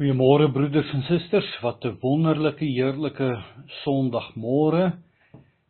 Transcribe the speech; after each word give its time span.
Goeiemôre 0.00 0.46
broeders 0.48 0.88
en 0.96 1.02
susters, 1.04 1.48
wat 1.60 1.84
'n 1.84 1.98
wonderlike 2.00 2.64
heerlike 2.64 3.28
Sondagmôre. 3.84 4.96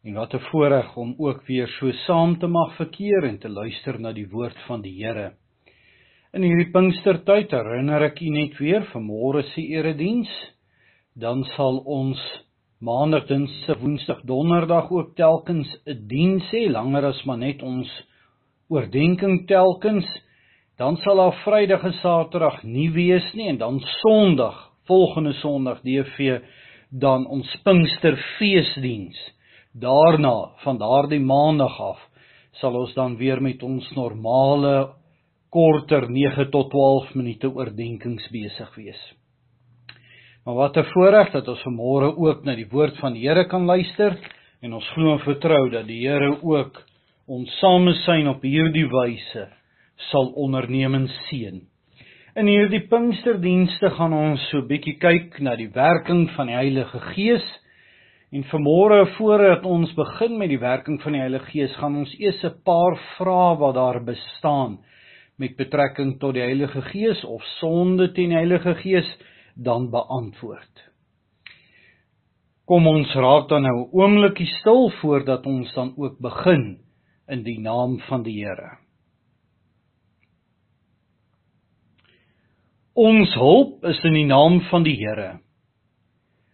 En 0.04 0.14
wat 0.14 0.34
'n 0.34 0.44
voorreg 0.50 0.96
om 0.96 1.14
ook 1.18 1.42
weer 1.48 1.66
so 1.66 1.90
saam 2.06 2.38
te 2.38 2.46
mag 2.46 2.76
verkeer 2.76 3.24
en 3.24 3.38
te 3.38 3.48
luister 3.48 3.98
na 3.98 4.12
die 4.12 4.28
woord 4.30 4.56
van 4.68 4.82
die 4.82 4.94
Here. 5.02 5.32
In 6.32 6.42
hierdie 6.42 6.70
Pinkstertyd 6.70 7.50
herinner 7.50 8.02
ek 8.02 8.20
u 8.20 8.28
net 8.28 8.56
weer 8.58 8.84
van 8.92 9.02
môre 9.02 9.42
se 9.42 9.60
erediens, 9.60 10.30
dan 11.16 11.44
sal 11.56 11.78
ons 11.78 12.20
Maandag, 12.78 13.26
Dinsdag, 13.26 13.80
Woensdag, 13.80 14.22
Donderdag 14.22 14.92
ook 14.92 15.16
telkens 15.16 15.66
'n 15.86 16.06
diens 16.06 16.50
hê, 16.52 16.70
langer 16.70 17.04
as 17.04 17.24
maar 17.24 17.38
net 17.38 17.62
ons 17.62 17.88
oordeenking 18.68 19.48
telkens 19.48 20.06
dan 20.80 20.96
sal 20.96 21.16
daar 21.16 21.36
Vrydag 21.44 21.82
en 21.84 21.92
Saterdag 21.92 22.62
nie 22.64 22.88
wees 22.94 23.26
nie 23.36 23.50
en 23.50 23.58
dan 23.60 23.82
Sondag, 24.00 24.56
volgende 24.88 25.34
Sondag 25.42 25.82
DV 25.84 26.38
dan 26.88 27.26
ons 27.28 27.50
Pinksterfeesdiens. 27.64 29.18
Daarna 29.76 30.54
van 30.64 30.80
daardie 30.80 31.20
Maandag 31.20 31.76
af 31.80 32.00
sal 32.62 32.80
ons 32.80 32.94
dan 32.96 33.18
weer 33.20 33.42
met 33.44 33.60
ons 33.62 33.90
normale 33.92 34.94
korter 35.52 36.08
9 36.08 36.48
tot 36.50 36.72
12 36.72 37.12
minute 37.14 37.52
oordeenkings 37.52 38.30
besig 38.32 38.72
wees. 38.80 39.04
Maar 40.44 40.54
wat 40.54 40.76
'n 40.76 40.88
voorreg 40.96 41.30
dat 41.32 41.48
ons 41.48 41.62
vanmôre 41.68 42.16
ook 42.16 42.44
na 42.44 42.54
die 42.54 42.70
woord 42.70 42.96
van 42.96 43.12
die 43.12 43.28
Here 43.28 43.44
kan 43.44 43.66
luister 43.66 44.16
en 44.62 44.72
ons 44.72 44.88
glo 44.88 45.12
en 45.12 45.24
vertrou 45.28 45.70
dat 45.70 45.86
die 45.86 46.08
Here 46.08 46.38
ook 46.42 46.82
ons 47.26 47.58
samesyn 47.58 48.28
op 48.28 48.42
hierdie 48.42 48.88
wyse 48.88 49.59
sal 50.08 50.32
ondernemings 50.36 51.14
seën. 51.28 51.60
In 52.38 52.46
hierdie 52.46 52.84
Pinksterdienste 52.86 53.90
gaan 53.96 54.12
ons 54.14 54.42
so 54.52 54.62
bietjie 54.62 54.94
kyk 55.02 55.40
na 55.42 55.56
die 55.58 55.70
werking 55.74 56.28
van 56.36 56.46
die 56.46 56.54
Heilige 56.54 57.00
Gees. 57.10 57.46
En 58.30 58.44
vanmôre 58.52 59.00
voordat 59.16 59.64
ons 59.66 59.90
begin 59.98 60.36
met 60.38 60.52
die 60.52 60.60
werking 60.62 61.00
van 61.02 61.16
die 61.16 61.22
Heilige 61.24 61.50
Gees, 61.50 61.74
gaan 61.80 61.96
ons 62.04 62.12
eers 62.20 62.44
'n 62.44 62.62
paar 62.64 62.94
vrae 63.16 63.58
wat 63.58 63.74
daar 63.74 64.00
bestaan 64.04 64.78
met 65.38 65.56
betrekking 65.56 66.18
tot 66.20 66.34
die 66.34 66.44
Heilige 66.44 66.82
Gees 66.92 67.24
of 67.24 67.42
sonde 67.58 68.12
teen 68.12 68.30
die 68.30 68.36
Heilige 68.36 68.74
Gees 68.74 69.08
dan 69.56 69.90
beantwoord. 69.90 70.84
Kom 72.64 72.86
ons 72.86 73.14
raak 73.14 73.48
dan 73.48 73.62
nou 73.62 73.76
'n 73.80 73.90
oombliekie 73.92 74.46
stil 74.60 74.90
voordat 75.00 75.46
ons 75.46 75.74
dan 75.74 75.94
ook 75.96 76.18
begin 76.20 76.78
in 77.28 77.42
die 77.42 77.58
naam 77.58 77.98
van 78.08 78.22
die 78.22 78.44
Here. 78.44 78.78
Ons 83.00 83.30
hulp 83.32 83.86
is 83.88 84.00
in 84.04 84.12
die 84.12 84.26
naam 84.28 84.58
van 84.68 84.84
die 84.84 84.98
Here 84.98 85.38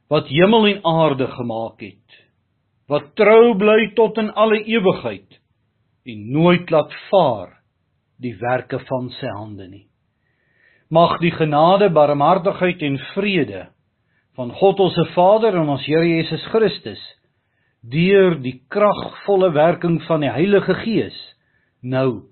wat 0.07 0.29
hemel 0.31 0.69
en 0.69 0.85
aarde 0.87 1.27
gemaak 1.33 1.81
het, 1.83 2.19
wat 2.87 3.09
trou 3.19 3.57
bly 3.59 3.89
tot 3.99 4.21
in 4.23 4.29
alle 4.39 4.61
ewigheid 4.63 5.41
en 6.07 6.21
nooit 6.31 6.71
laat 6.71 6.93
vaar 7.09 7.57
die 8.23 8.37
werke 8.39 8.79
van 8.87 9.09
sy 9.17 9.33
hande 9.41 9.67
nie. 9.67 9.89
Mag 10.95 11.17
die 11.19 11.33
genade, 11.35 11.89
barmhartigheid 11.91 12.85
en 12.87 13.01
vrede 13.17 13.65
van 14.39 14.55
God 14.61 14.85
ons 14.87 15.01
Vader 15.17 15.59
en 15.59 15.75
ons 15.75 15.89
Here 15.91 16.07
Jesus 16.07 16.47
Christus 16.53 17.03
deur 17.83 18.39
die 18.39 18.61
kragvolle 18.71 19.51
werking 19.59 19.99
van 20.07 20.23
die 20.23 20.31
Heilige 20.31 20.79
Gees 20.85 21.19
nou 21.83 22.31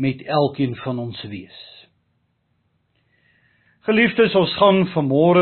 met 0.00 0.24
elkeen 0.24 0.72
van 0.80 1.04
ons 1.04 1.20
wees. 1.28 1.71
Geliefdes, 3.82 4.30
ons 4.38 4.52
gaan 4.60 4.84
vanmôre 4.92 5.40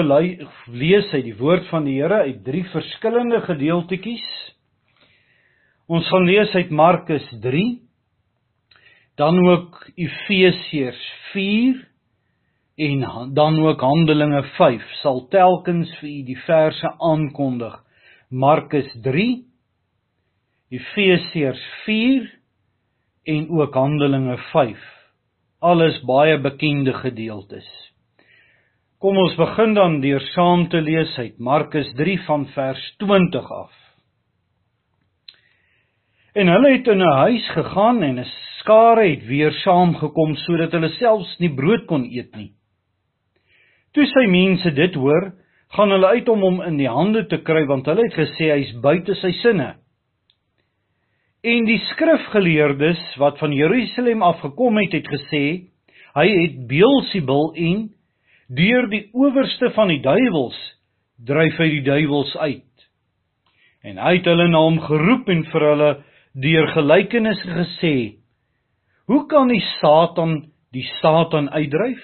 lees 0.72 1.10
uit 1.12 1.26
die 1.26 1.34
woord 1.36 1.66
van 1.68 1.84
die 1.84 1.98
Here 1.98 2.22
uit 2.24 2.38
drie 2.40 2.62
verskillende 2.72 3.42
gedeeltetjies. 3.44 4.28
Ons 5.92 6.08
gaan 6.08 6.24
lees 6.24 6.54
uit 6.56 6.70
Markus 6.72 7.26
3, 7.42 7.64
dan 9.20 9.36
ook 9.44 9.76
Efesiërs 9.92 11.02
4 11.34 11.82
en 12.86 13.04
dan 13.36 13.60
ook 13.60 13.84
Handelinge 13.84 14.40
5 14.56 14.88
sal 15.02 15.20
telkens 15.28 15.92
vir 16.00 16.08
u 16.08 16.16
die 16.30 16.38
verse 16.46 16.94
aankondig. 16.96 17.76
Markus 18.32 18.88
3, 19.04 19.28
Efesiërs 20.80 21.68
4 21.84 22.24
en 23.36 23.52
ook 23.60 23.76
Handelinge 23.76 24.40
5. 24.48 24.90
Alles 25.60 26.00
baie 26.08 26.40
bekende 26.40 26.96
gedeeltes. 27.04 27.89
Kom 29.00 29.16
ons 29.16 29.32
begin 29.32 29.70
dan 29.72 29.94
deur 30.02 30.20
saam 30.34 30.66
te 30.68 30.76
lees 30.84 31.14
uit 31.16 31.38
Markus 31.40 31.88
3 31.96 32.18
van 32.26 32.42
vers 32.52 32.80
20 33.00 33.46
af. 33.56 33.76
En 36.36 36.50
hulle 36.52 36.72
het 36.74 36.88
in 36.92 37.00
'n 37.00 37.16
huis 37.24 37.46
gegaan 37.48 38.02
en 38.02 38.18
'n 38.20 38.28
skare 38.58 39.08
het 39.08 39.24
weer 39.26 39.52
saamgekom 39.52 40.36
sodat 40.36 40.72
hulle 40.72 40.88
selfs 40.88 41.38
nie 41.38 41.48
brood 41.48 41.86
kon 41.86 42.04
eet 42.04 42.36
nie. 42.36 42.52
Toe 43.92 44.04
sy 44.06 44.26
mense 44.26 44.70
dit 44.70 44.94
hoor, 44.94 45.32
gaan 45.70 45.90
hulle 45.90 46.06
uit 46.06 46.28
om 46.28 46.40
hom 46.40 46.60
in 46.62 46.76
die 46.76 46.88
hande 46.88 47.26
te 47.26 47.38
kry 47.38 47.64
want 47.66 47.86
hulle 47.86 48.02
het 48.02 48.14
gesê 48.14 48.52
hy's 48.52 48.80
buite 48.82 49.14
sy 49.14 49.32
sinne. 49.32 49.76
En 51.42 51.64
die 51.64 51.78
skrifgeleerdes 51.78 53.16
wat 53.16 53.38
van 53.38 53.52
Jerusalem 53.52 54.22
af 54.22 54.40
gekom 54.40 54.76
het, 54.76 54.92
het 54.92 55.08
gesê 55.08 55.72
hy 56.14 56.28
het 56.28 56.68
Beelzebul 56.68 57.54
en 57.54 57.99
Deur 58.50 58.88
die 58.90 59.04
owerste 59.14 59.70
van 59.76 59.92
die 59.92 60.00
duiwels 60.02 60.58
dryf 61.22 61.58
hy 61.60 61.68
die 61.70 61.84
duiwels 61.86 62.32
uit. 62.36 62.86
En 63.86 64.00
hy 64.02 64.16
het 64.16 64.26
hulle 64.26 64.48
na 64.50 64.62
hom 64.64 64.80
geroep 64.82 65.28
en 65.30 65.44
vir 65.52 65.66
hulle 65.68 65.90
deur 66.34 66.66
gelykenisse 66.74 67.46
gesê: 67.46 67.94
Hoe 69.06 69.22
kan 69.30 69.52
die 69.52 69.62
Satan 69.78 70.50
die 70.74 70.82
Satan 70.98 71.46
uitdryf? 71.54 72.02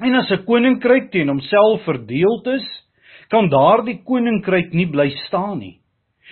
En 0.00 0.14
as 0.14 0.30
'n 0.32 0.44
koninkryk 0.44 1.10
teen 1.12 1.28
homself 1.28 1.84
verdeeld 1.84 2.46
is, 2.46 2.66
kan 3.28 3.48
daardie 3.48 4.00
koninkryk 4.04 4.72
nie 4.72 4.86
bly 4.86 5.10
staan 5.26 5.58
nie. 5.58 5.80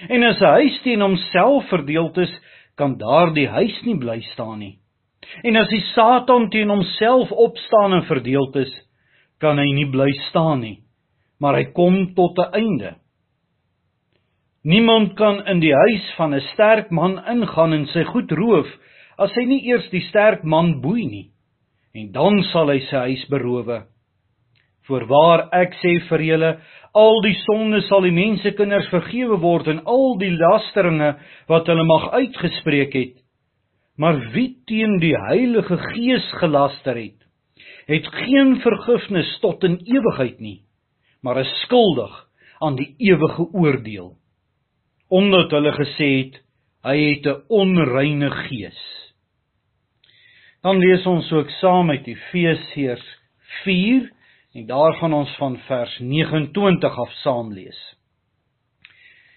En 0.09 0.25
as 0.25 0.41
'n 0.41 0.55
huis 0.61 0.81
teen 0.83 1.01
homself 1.01 1.69
verdeeld 1.69 2.17
is, 2.17 2.33
kan 2.77 2.97
daardie 2.97 3.49
huis 3.49 3.83
nie 3.85 3.99
bly 3.99 4.21
staan 4.33 4.59
nie. 4.59 4.79
En 5.43 5.57
as 5.57 5.69
die 5.69 5.85
Satan 5.95 6.51
teen 6.51 6.69
homself 6.69 7.33
opstaan 7.33 7.93
en 7.93 8.03
verdeeld 8.03 8.57
is, 8.57 8.73
kan 9.45 9.61
hy 9.61 9.71
nie 9.77 9.89
bly 9.93 10.09
staan 10.31 10.63
nie, 10.65 10.79
maar 11.41 11.59
hy 11.59 11.67
kom 11.77 12.15
tot 12.17 12.39
'n 12.39 12.55
einde. 12.61 12.95
Niemand 14.65 15.17
kan 15.17 15.45
in 15.47 15.61
die 15.61 15.75
huis 15.75 16.07
van 16.17 16.35
'n 16.35 16.41
sterk 16.53 16.91
man 16.91 17.21
ingaan 17.29 17.73
en 17.73 17.87
sy 17.87 18.05
goed 18.05 18.33
roof 18.33 18.67
as 19.19 19.35
hy 19.35 19.45
nie 19.45 19.67
eers 19.69 19.91
die 19.91 20.07
sterk 20.09 20.45
man 20.45 20.81
boei 20.81 21.05
nie, 21.07 21.29
en 21.95 22.13
dan 22.13 22.43
sal 22.53 22.71
hy 22.73 22.81
sy 22.81 22.97
huis 22.97 23.27
berowe. 23.29 23.85
Voorwaar 24.89 25.49
ek 25.53 25.77
sê 25.81 25.93
vir 26.09 26.23
julle, 26.23 26.61
al 26.95 27.21
die 27.23 27.37
sonde 27.47 27.81
sal 27.83 28.03
die 28.03 28.15
mensekinders 28.15 28.89
vergewe 28.89 29.37
word 29.41 29.69
en 29.69 29.85
al 29.87 30.17
die 30.19 30.31
lasteringe 30.31 31.15
wat 31.49 31.67
hulle 31.67 31.85
mag 31.85 32.11
uitgespreek 32.13 32.95
het. 32.95 33.15
Maar 33.97 34.19
wie 34.35 34.57
teen 34.67 34.99
die 34.99 35.15
Heilige 35.17 35.77
Gees 35.77 36.27
gelaster 36.41 36.97
het, 36.97 37.24
het 37.87 38.07
geen 38.07 38.61
vergifnis 38.61 39.39
tot 39.41 39.65
in 39.65 39.79
ewigheid 39.85 40.41
nie, 40.41 40.63
maar 41.23 41.41
is 41.41 41.61
skuldig 41.63 42.29
aan 42.59 42.77
die 42.77 42.95
ewige 42.99 43.49
oordeel. 43.53 44.17
Omdat 45.09 45.51
hulle 45.51 45.73
gesê 45.73 46.11
het 46.23 46.41
hy 46.85 46.97
het 47.15 47.27
'n 47.27 47.43
onreine 47.49 48.31
gees. 48.31 48.81
Dan 50.63 50.79
lees 50.79 51.07
ons 51.07 51.33
ook 51.33 51.51
saam 51.51 51.87
met 51.87 52.07
Efesiërs 52.07 53.21
4 53.65 54.13
en 54.53 54.67
daar 54.67 54.95
gaan 54.95 55.13
ons 55.13 55.37
van 55.37 55.59
vers 55.59 55.99
29 55.99 56.99
af 56.99 57.13
saam 57.13 57.53
lees. 57.53 57.97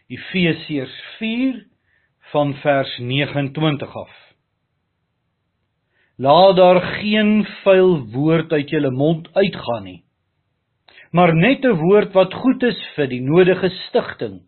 Efesiërs 0.08 1.02
4 1.18 1.66
van 2.32 2.54
vers 2.54 2.98
29 2.98 3.96
af. 3.96 4.27
Laat 6.18 6.56
daar 6.58 6.82
geen 6.82 7.46
vuil 7.62 8.00
woord 8.10 8.52
uit 8.52 8.70
julle 8.74 8.90
mond 8.92 9.28
uitgaan 9.34 9.84
nie. 9.84 10.04
Maar 11.12 11.36
net 11.36 11.66
'n 11.66 11.78
woord 11.78 12.14
wat 12.14 12.34
goed 12.34 12.64
is 12.64 12.80
vir 12.96 13.08
die 13.08 13.22
nodige 13.22 13.70
stigting, 13.70 14.42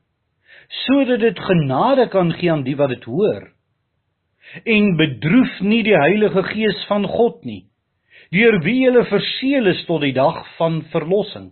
sodat 0.85 1.19
dit 1.19 1.39
genade 1.39 2.09
kan 2.09 2.33
gee 2.33 2.51
aan 2.51 2.63
die 2.63 2.75
wat 2.75 2.89
dit 2.89 3.03
hoor. 3.03 3.53
En 4.65 4.97
bedroef 4.97 5.59
nie 5.61 5.83
die 5.83 5.97
Heilige 5.97 6.43
Gees 6.43 6.85
van 6.87 7.05
God 7.05 7.45
nie, 7.45 7.65
deur 8.31 8.59
wie 8.63 8.81
julle 8.81 9.05
verseël 9.05 9.67
is 9.67 9.85
tot 9.85 10.01
die 10.01 10.13
dag 10.13 10.41
van 10.57 10.81
verlossing. 10.89 11.51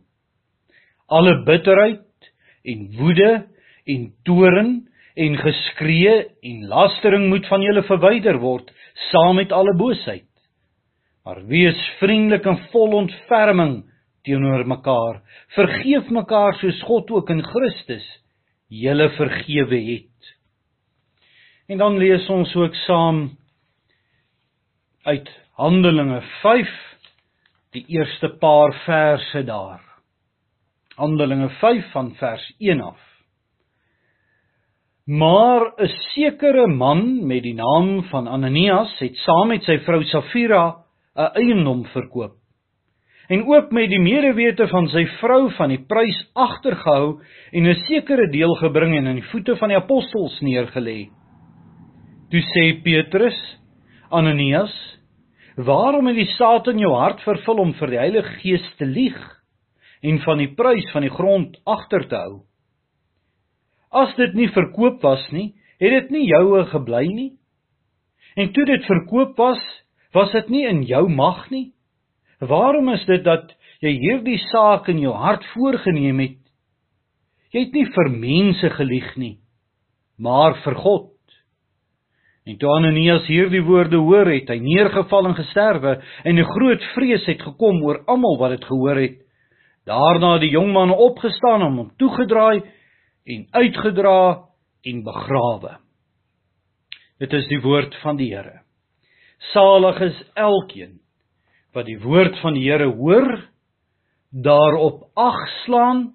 Alle 1.07 1.43
bitterheid 1.45 2.31
en 2.65 2.89
woede 2.97 3.45
en 3.85 4.13
toorn 4.23 4.87
en 5.15 5.37
geskree 5.37 6.25
en 6.41 6.67
lastering 6.67 7.29
moet 7.29 7.47
van 7.47 7.61
julle 7.61 7.83
verwyder 7.83 8.39
word 8.39 8.73
saam 9.11 9.35
met 9.35 9.51
alle 9.51 9.75
boosheid. 9.75 10.25
Maar 11.23 11.45
wees 11.45 11.79
vriendelik 11.99 12.45
en 12.45 12.59
vol 12.71 12.95
ontferming 13.01 13.83
teenoor 14.23 14.67
mekaar. 14.67 15.21
Vergeef 15.55 16.09
mekaar 16.09 16.55
soos 16.59 16.81
God 16.87 17.11
ook 17.11 17.29
in 17.29 17.43
Christus 17.43 18.05
julle 18.67 19.09
vergewe 19.15 19.79
het. 19.79 20.35
En 21.67 21.77
dan 21.77 21.97
lees 21.97 22.29
ons 22.29 22.55
ook 22.55 22.75
saam 22.75 23.37
uit 25.03 25.29
Handelinge 25.59 26.21
5 26.41 26.69
die 27.75 27.85
eerste 27.87 28.29
paar 28.39 28.73
verse 28.85 29.43
daar. 29.43 29.83
Handelinge 30.95 31.49
5 31.49 31.91
van 31.91 32.15
vers 32.15 32.53
1 32.57 32.81
af. 32.81 33.06
Maar 35.07 35.73
'n 35.77 35.87
sekere 35.87 36.67
man 36.67 37.27
met 37.27 37.43
die 37.43 37.55
naam 37.55 38.03
van 38.03 38.27
Ananias 38.27 38.99
het 38.99 39.15
saam 39.15 39.47
met 39.47 39.63
sy 39.63 39.77
vrou 39.79 40.03
Safira 40.03 40.83
'n 41.15 41.31
eiendom 41.33 41.85
verkoop 41.85 42.37
en 43.27 43.45
ook 43.45 43.71
met 43.71 43.89
die 43.89 43.99
medewete 43.99 44.67
van 44.67 44.87
sy 44.91 45.03
vrou 45.19 45.49
van 45.57 45.69
die 45.73 45.81
prys 45.87 46.17
agtergehou 46.33 47.19
en 47.51 47.67
'n 47.67 47.75
sekere 47.87 48.29
deel 48.31 48.55
gebring 48.55 48.95
en 48.97 49.07
aan 49.07 49.19
die 49.19 49.29
voete 49.31 49.55
van 49.55 49.69
die 49.69 49.77
apostels 49.77 50.39
neergelê. 50.41 51.09
Toe 52.29 52.41
sê 52.41 52.81
Petrus, 52.83 53.59
Ananias, 54.09 54.99
waarom 55.55 56.07
het 56.07 56.15
die 56.15 56.33
Satan 56.37 56.79
jou 56.79 56.93
hart 56.93 57.21
vervul 57.21 57.57
om 57.59 57.73
vir 57.73 57.87
die 57.87 57.97
Heilige 57.97 58.39
Gees 58.39 58.75
te 58.77 58.85
lieg 58.85 59.17
en 60.01 60.19
van 60.19 60.37
die 60.37 60.53
prys 60.55 60.91
van 60.91 61.01
die 61.01 61.11
grond 61.11 61.57
agter 61.65 62.07
te 62.07 62.15
hou? 62.15 62.46
As 63.91 64.13
dit 64.15 64.33
nie 64.35 64.49
verkoop 64.51 65.01
was 65.03 65.23
nie, 65.31 65.53
het 65.79 65.93
dit 65.93 66.11
nie 66.11 66.27
joue 66.27 66.65
gebly 66.71 67.05
nie. 67.07 67.31
En 68.37 68.51
toe 68.53 68.65
dit 68.65 68.85
verkoop 68.85 69.37
was, 69.37 69.61
was 70.13 70.31
dit 70.35 70.49
nie 70.49 70.65
in 70.67 70.83
jou 70.85 71.07
mag 71.09 71.47
nie. 71.49 71.71
Waarom 72.39 72.89
is 72.93 73.05
dit 73.09 73.23
dat 73.25 73.53
jy 73.81 73.93
hierdie 73.97 74.39
saak 74.49 74.89
in 74.91 74.99
jou 75.01 75.13
hart 75.17 75.45
voorgenem 75.53 76.19
het? 76.21 76.39
Jy 77.53 77.63
het 77.65 77.77
nie 77.77 77.85
vir 77.95 78.09
mense 78.13 78.69
gelieg 78.75 79.13
nie, 79.17 79.37
maar 80.19 80.57
vir 80.65 80.75
God. 80.83 81.13
En 82.47 82.55
toe 82.59 82.69
Ananias 82.71 83.25
hierdie 83.27 83.63
woorde 83.65 83.99
hoor 83.99 84.29
het, 84.31 84.49
hy 84.51 84.59
neergeval 84.63 85.31
en 85.31 85.35
gesterwe 85.35 85.97
en 86.23 86.39
'n 86.39 86.51
groot 86.53 86.83
vrees 86.93 87.25
het 87.25 87.41
gekom 87.41 87.83
oor 87.83 88.03
almal 88.07 88.37
wat 88.39 88.51
dit 88.51 88.65
gehoor 88.65 88.95
het. 88.95 89.17
Daarna 89.85 90.33
het 90.33 90.41
die 90.41 90.55
jong 90.55 90.71
man 90.71 90.91
opgestaan 90.91 91.61
en 91.61 91.77
hom 91.77 91.91
toegedraai 91.97 92.61
en 93.27 93.47
uitgedra 93.51 94.21
en 94.87 95.03
begrawe. 95.03 95.75
Dit 97.19 97.33
is 97.33 97.47
die 97.51 97.59
woord 97.63 97.95
van 98.03 98.19
die 98.19 98.29
Here. 98.33 98.61
Salig 99.51 99.99
is 100.05 100.19
elkeen 100.37 100.97
wat 101.75 101.85
die 101.89 101.99
woord 102.01 102.37
van 102.41 102.55
die 102.57 102.65
Here 102.65 102.87
hoor, 102.97 103.27
daarop 104.31 105.09
agslaan 105.17 106.11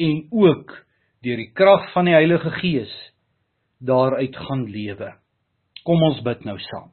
en 0.00 0.22
ook 0.30 0.72
deur 1.22 1.38
die 1.38 1.50
krag 1.54 1.90
van 1.92 2.08
die 2.08 2.16
Heilige 2.16 2.50
Gees 2.60 2.92
daaruit 3.82 4.36
gaan 4.36 4.66
lewe. 4.70 5.12
Kom 5.82 6.02
ons 6.06 6.20
bid 6.22 6.44
nou 6.46 6.56
saam. 6.62 6.90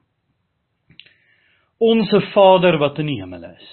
Onse 1.80 2.20
Vader 2.34 2.80
wat 2.82 2.98
in 3.00 3.12
die 3.12 3.20
hemel 3.22 3.46
is. 3.54 3.68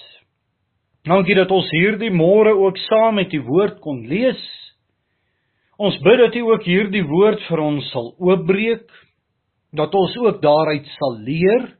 Dankie 1.07 1.35
dat 1.37 1.51
ons 1.51 1.67
hierdie 1.73 2.11
môre 2.13 2.53
ook 2.55 2.77
saam 2.85 3.17
met 3.19 3.33
u 3.33 3.41
woord 3.47 3.79
kon 3.83 4.03
lees. 4.07 4.41
Ons 5.77 5.97
bid 6.01 6.17
dat 6.19 6.35
u 6.35 6.41
ook 6.51 6.63
hierdie 6.65 7.05
woord 7.05 7.41
vir 7.49 7.59
ons 7.61 7.89
sal 7.93 8.13
oopbreek, 8.17 8.87
dat 9.77 9.93
ons 9.93 10.15
ook 10.17 10.41
daaruit 10.41 10.87
sal 10.97 11.19
leer 11.21 11.77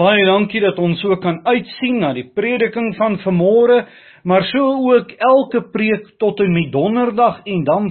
Baie 0.00 0.22
dankie 0.24 0.62
dat 0.62 0.78
ons 0.80 1.00
ook 1.04 1.20
kan 1.20 1.40
uitsien 1.44 1.98
na 2.00 2.14
die 2.16 2.28
prediking 2.32 2.94
van 2.96 3.18
vanmôre, 3.20 3.82
maar 4.24 4.46
so 4.48 4.70
ook 4.92 5.10
elke 5.12 5.60
preek 5.74 6.06
tot 6.22 6.40
en 6.40 6.54
met 6.54 6.70
donderdag 6.72 7.42
en 7.44 7.64
dan 7.64 7.90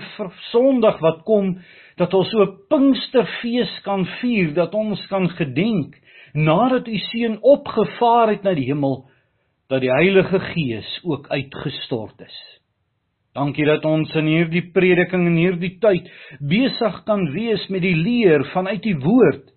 sonderdag 0.49 0.97
wat 1.03 1.21
kom 1.27 1.57
dat 1.99 2.13
ons 2.15 2.31
ook 2.33 2.55
Pinksterfees 2.71 3.73
kan 3.83 4.07
vier, 4.21 4.53
dat 4.55 4.73
ons 4.73 5.01
kan 5.11 5.27
gedenk 5.35 5.97
nadat 6.33 6.87
u 6.87 6.97
seun 7.11 7.37
opgevaar 7.41 8.33
het 8.33 8.43
na 8.47 8.55
die 8.57 8.69
hemel 8.69 9.03
dat 9.69 9.83
die 9.83 9.91
Heilige 9.91 10.39
Gees 10.53 10.99
ook 11.03 11.27
uitgestort 11.29 12.21
is. 12.25 12.58
Dankie 13.37 13.65
dat 13.67 13.85
ons 13.85 14.09
in 14.17 14.25
hierdie 14.25 14.65
prediking 14.73 15.27
en 15.29 15.37
hierdie 15.37 15.75
tyd 15.81 16.07
besig 16.41 17.03
kan 17.05 17.27
wees 17.35 17.67
met 17.69 17.83
die 17.85 17.95
leer 17.95 18.47
vanuit 18.53 18.81
die 18.83 18.97
woord 18.97 19.51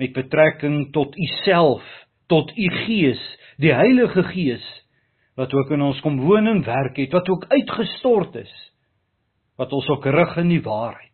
met 0.00 0.14
betrekking 0.16 0.92
tot 0.94 1.16
u 1.18 1.26
self, 1.42 1.82
tot 2.30 2.52
u 2.56 2.68
Gees, 2.84 3.20
die 3.60 3.74
Heilige 3.74 4.22
Gees 4.30 4.66
wat 5.38 5.54
ook 5.56 5.70
in 5.72 5.80
ons 5.80 6.00
kom 6.04 6.18
woon 6.20 6.50
en 6.50 6.58
werk 6.66 6.98
het, 7.00 7.14
wat 7.16 7.28
ook 7.32 7.46
uitgestort 7.48 8.34
is, 8.42 8.52
wat 9.56 9.72
ons 9.72 9.88
ook 9.88 10.04
rig 10.12 10.36
in 10.42 10.50
die 10.52 10.62
waarheid. 10.64 11.08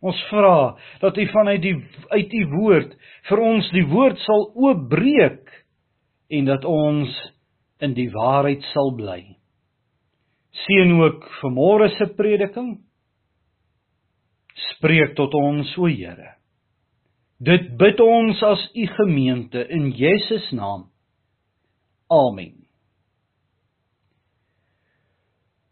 Ons 0.00 0.20
vra 0.28 0.76
dat 1.00 1.16
u 1.16 1.26
vanuit 1.32 1.62
die 1.64 1.74
uit 2.08 2.32
u 2.36 2.44
woord 2.54 2.94
vir 3.28 3.42
ons 3.44 3.68
die 3.72 3.84
woord 3.88 4.20
sal 4.24 4.46
oopbreek 4.56 5.52
en 6.36 6.48
dat 6.48 6.64
ons 6.68 7.16
in 7.84 7.96
die 7.96 8.08
waarheid 8.12 8.64
sal 8.72 8.94
bly. 8.96 9.39
Seën 10.50 10.92
ook 11.00 11.24
vanmôre 11.40 11.88
se 11.96 12.06
prediking. 12.16 12.78
Spreek 14.74 15.14
tot 15.16 15.34
ons, 15.34 15.76
o 15.78 15.86
Here. 15.86 16.36
Dit 17.40 17.70
bid 17.80 18.00
ons 18.04 18.42
as 18.44 18.66
u 18.76 18.86
gemeente 18.98 19.62
in 19.72 19.90
Jesus 19.96 20.50
naam. 20.52 20.90
Amen. 22.10 22.56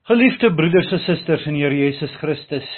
Geliefde 0.09 0.55
broeders 0.57 0.93
en 0.93 1.03
susters 1.05 1.45
in 1.51 1.59
Here 1.59 1.75
Jesus 1.75 2.15
Christus. 2.23 2.69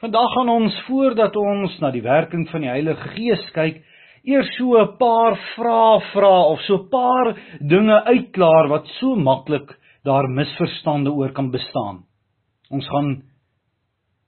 Vandag 0.00 0.34
gaan 0.34 0.48
ons 0.48 0.76
voordat 0.88 1.36
ons 1.36 1.78
na 1.80 1.90
die 1.92 2.04
werking 2.04 2.46
van 2.50 2.64
die 2.64 2.72
Heilige 2.72 3.14
Gees 3.14 3.46
kyk, 3.56 3.80
eers 4.24 4.50
so 4.58 4.76
'n 4.76 4.96
paar 4.98 5.36
vrae 5.54 6.00
vra 6.12 6.36
of 6.52 6.60
so 6.66 6.76
'n 6.76 6.88
paar 6.90 7.36
dinge 7.60 8.04
uitklaar 8.04 8.68
wat 8.68 8.86
so 8.98 9.16
maklik 9.16 9.79
daar 10.04 10.28
misverstande 10.28 11.12
oor 11.12 11.32
kan 11.32 11.50
bestaan. 11.50 12.04
Ons 12.70 12.88
gaan 12.88 13.22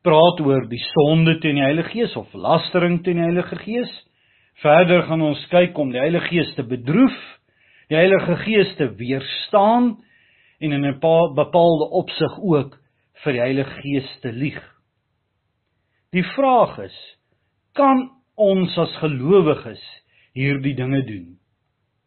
praat 0.03 0.41
oor 0.43 0.67
die 0.69 0.83
sonde 0.83 1.39
teen 1.41 1.61
die 1.61 1.65
Heilige 1.65 1.95
Gees 1.95 2.17
of 2.19 2.33
lastering 2.35 3.03
teen 3.05 3.21
die 3.21 3.29
Heilige 3.29 3.59
Gees. 3.63 3.93
Verder 4.63 5.07
gaan 5.09 5.23
ons 5.25 5.43
kyk 5.51 5.79
om 5.79 5.93
die 5.95 6.03
Heilige 6.03 6.29
Gees 6.29 6.51
te 6.57 6.65
bedroef, 6.67 7.17
die 7.89 7.97
Heilige 7.97 8.37
Gees 8.45 8.75
te 8.77 8.91
weerstaan 8.99 9.97
en 10.61 10.73
in 10.73 10.85
'n 10.85 10.99
bepaalde 11.35 11.89
opsig 11.91 12.39
ook 12.39 12.79
vir 13.25 13.33
die 13.33 13.41
Heilige 13.41 13.81
Gees 13.83 14.21
te 14.21 14.33
lieg. 14.33 14.63
Die 16.13 16.25
vraag 16.35 16.79
is, 16.79 16.97
kan 17.75 18.11
ons 18.37 18.79
as 18.79 18.97
gelowiges 19.01 19.83
hierdie 20.35 20.75
dinge 20.75 21.03
doen? 21.07 21.39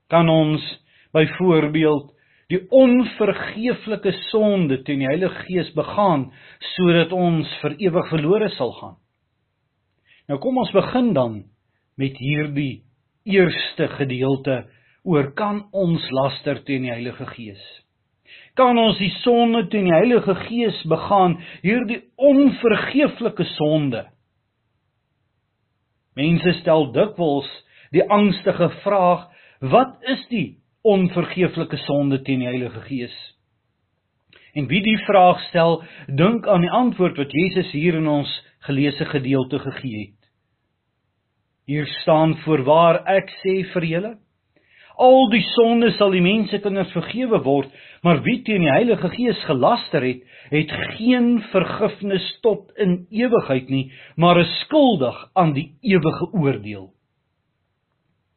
Kan 0.10 0.30
ons 0.30 0.62
byvoorbeeld 1.14 2.15
die 2.52 2.62
onvergeeflike 2.70 4.12
sonde 4.30 4.82
teen 4.86 5.02
die 5.02 5.10
Heilige 5.10 5.48
Gees 5.48 5.72
begaan 5.78 6.28
sodat 6.76 7.14
ons 7.16 7.50
vir 7.64 7.78
ewig 7.88 8.10
verlore 8.12 8.50
sal 8.54 8.74
gaan. 8.80 8.98
Nou 10.30 10.38
kom 10.42 10.58
ons 10.62 10.74
begin 10.74 11.14
dan 11.18 11.40
met 11.98 12.18
hierdie 12.22 12.84
eerste 13.26 13.88
gedeelte 13.98 14.64
oor 15.06 15.32
kan 15.38 15.64
ons 15.74 16.06
laster 16.14 16.62
teen 16.66 16.86
die 16.86 16.94
Heilige 16.94 17.26
Gees? 17.34 17.62
Kan 18.56 18.78
ons 18.80 18.98
die 19.02 19.12
sonde 19.22 19.66
teen 19.70 19.90
die 19.90 19.96
Heilige 19.98 20.36
Gees 20.46 20.78
begaan, 20.90 21.40
hierdie 21.66 22.04
onvergeeflike 22.16 23.46
sonde? 23.56 24.06
Mense 26.16 26.54
stel 26.62 26.92
dikwels 26.96 27.50
die 27.92 28.06
angstige 28.10 28.70
vraag: 28.84 29.28
Wat 29.60 29.98
is 30.14 30.24
die 30.32 30.48
onvergeeflike 30.86 31.78
sonde 31.86 32.22
teen 32.22 32.44
die 32.44 32.50
Heilige 32.50 32.84
Gees? 32.86 33.16
En 34.56 34.70
wie 34.72 34.82
die 34.86 34.98
vraag 35.04 35.42
stel, 35.50 35.82
dink 36.08 36.48
aan 36.48 36.64
die 36.64 36.72
antwoord 36.72 37.18
wat 37.20 37.34
Jesus 37.34 37.74
hier 37.76 37.98
in 38.00 38.08
ons 38.08 38.32
geleesde 38.68 39.06
gedeelte 39.10 39.60
gegee 39.60 40.06
het. 40.06 40.30
Hier 41.66 41.90
staan 42.02 42.38
voorwaar 42.46 43.02
ek 43.10 43.34
sê 43.42 43.58
vir 43.74 43.88
julle, 43.90 44.14
al 44.96 45.28
die 45.34 45.44
sondes 45.58 45.98
sal 46.00 46.14
die 46.16 46.24
mense 46.24 46.62
kinders 46.64 46.94
vergewe 46.96 47.42
word, 47.44 47.72
maar 48.06 48.22
wie 48.24 48.38
teen 48.48 48.64
die 48.64 48.72
Heilige 48.72 49.10
Gees 49.12 49.42
gelaster 49.50 50.06
het, 50.06 50.24
het 50.54 50.72
geen 50.96 51.42
vergifnis 51.52 52.26
tot 52.46 52.72
in 52.80 53.02
ewigheid 53.12 53.68
nie, 53.74 53.90
maar 54.16 54.40
is 54.40 54.52
skuldig 54.64 55.18
aan 55.36 55.56
die 55.58 55.74
ewige 55.84 56.32
oordeel. 56.32 56.95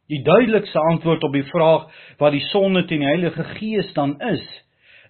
Die 0.08 0.22
duidelikste 0.24 0.80
antwoord 0.92 1.24
op 1.24 1.36
die 1.36 1.46
vraag 1.50 1.88
wat 2.20 2.32
die 2.32 2.44
sonde 2.48 2.86
teen 2.88 3.04
die 3.04 3.10
Heilige 3.10 3.44
Gees 3.58 3.92
dan 3.96 4.16
is, 4.24 4.44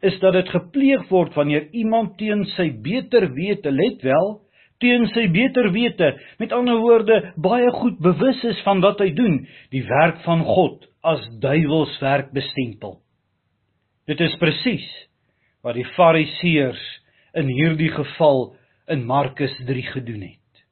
is 0.03 0.19
dat 0.23 0.35
dit 0.35 0.51
gepleeg 0.51 1.07
word 1.11 1.35
wanneer 1.39 1.69
iemand 1.75 2.17
teen 2.19 2.45
sy 2.57 2.71
beter 2.83 3.29
wete, 3.35 3.71
let 3.75 4.03
wel, 4.07 4.37
teen 4.83 5.09
sy 5.15 5.27
beter 5.35 5.71
wete, 5.75 6.13
met 6.39 6.55
ander 6.55 6.79
woorde, 6.83 7.19
baie 7.39 7.71
goed 7.81 7.99
bewus 8.03 8.43
is 8.47 8.61
van 8.67 8.83
wat 8.83 9.03
hy 9.03 9.11
doen, 9.15 9.41
die 9.75 9.83
werk 9.87 10.23
van 10.27 10.45
God 10.47 10.87
as 11.07 11.23
duiwelswerk 11.43 12.31
bestempel. 12.35 12.99
Dit 14.09 14.23
is 14.25 14.35
presies 14.41 14.87
wat 15.67 15.77
die 15.79 15.87
Fariseërs 15.97 16.85
in 17.39 17.51
hierdie 17.51 17.91
geval 17.93 18.53
in 18.91 19.05
Markus 19.07 19.55
3 19.67 19.83
gedoen 19.93 20.23
het. 20.31 20.63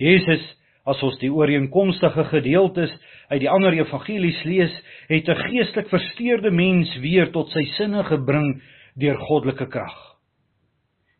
Jesus, 0.00 0.42
as 0.90 1.02
ons 1.06 1.18
die 1.22 1.30
ooreenkomstige 1.32 2.24
gedeeltes 2.32 2.92
uit 3.30 3.40
die 3.44 3.50
ander 3.50 3.76
evangelies 3.78 4.42
lees, 4.44 4.72
het 5.08 5.28
'n 5.28 5.42
geestelik 5.46 5.88
versteurde 5.88 6.50
mens 6.50 6.96
weer 6.98 7.30
tot 7.32 7.50
sy 7.50 7.64
sinne 7.76 8.04
gebring 8.04 8.62
deur 8.96 9.16
goddelike 9.16 9.66
krag. 9.66 9.98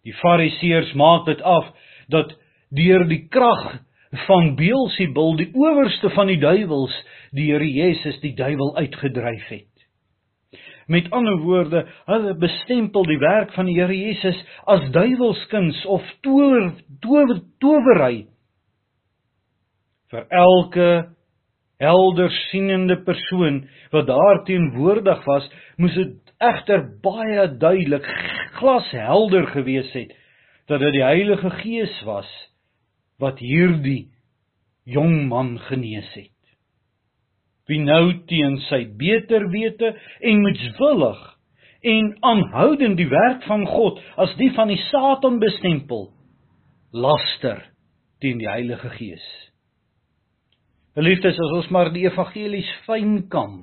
Die 0.04 0.14
Fariseërs 0.16 0.94
maak 0.94 1.26
dit 1.26 1.42
af 1.42 1.72
dat 2.08 2.34
deur 2.70 3.04
die 3.08 3.28
krag 3.28 3.80
van 4.26 4.56
Beelzebul, 4.56 5.36
die 5.36 5.50
owerste 5.54 6.10
van 6.10 6.26
die 6.26 6.38
duiwels, 6.38 6.94
die 7.30 7.50
Here 7.52 7.66
Jesus 7.66 8.18
die 8.20 8.34
duiwel 8.34 8.76
uitgedryf 8.76 9.46
het. 9.48 9.66
Met 10.90 11.10
ander 11.14 11.38
woorde, 11.38 11.84
hulle 12.08 12.34
bestempel 12.34 13.06
die 13.06 13.18
werk 13.22 13.52
van 13.54 13.68
die 13.70 13.76
Here 13.78 13.94
Jesus 13.94 14.38
as 14.66 14.88
duiwelskuns 14.90 15.84
of 15.86 16.06
tower 16.26 16.72
tower 17.00 17.38
towery. 17.62 18.26
Vir 20.10 20.26
elke 20.34 20.90
helder 21.80 22.30
sienende 22.50 22.98
persoon 23.06 23.62
wat 23.92 24.08
daar 24.10 24.42
teenwoordig 24.44 25.22
was, 25.24 25.46
moes 25.80 25.94
dit 25.96 26.34
egter 26.40 26.84
baie 27.04 27.46
duidelik 27.60 28.06
glashelder 28.58 29.46
gewees 29.54 29.90
het 29.96 30.12
dat 30.70 30.80
dit 30.80 30.98
die 30.98 31.04
Heilige 31.04 31.50
Gees 31.60 31.94
was 32.06 32.28
wat 33.20 33.40
hierdie 33.42 34.10
jong 34.88 35.28
man 35.28 35.56
genees 35.68 36.08
het 36.16 36.36
wie 37.70 37.80
nou 37.82 38.10
teen 38.26 38.56
sy 38.66 38.82
beter 38.98 39.46
wete 39.52 39.92
en 40.26 40.42
moedswillig 40.42 41.20
en 41.92 42.10
aanhoudend 42.26 42.98
die 42.98 43.08
werk 43.08 43.44
van 43.48 43.62
God 43.68 44.00
as 44.20 44.32
die 44.40 44.50
van 44.56 44.72
die 44.72 44.80
Satan 44.88 45.38
bestempel 45.42 46.08
laster 46.92 47.62
teen 48.20 48.40
die 48.42 48.50
Heilige 48.50 48.90
Gees. 48.98 49.22
Geliefdes, 50.98 51.38
as 51.38 51.52
ons 51.54 51.68
maar 51.70 51.92
die 51.94 52.06
evangelies 52.08 52.70
fyn 52.86 53.20
kan, 53.30 53.60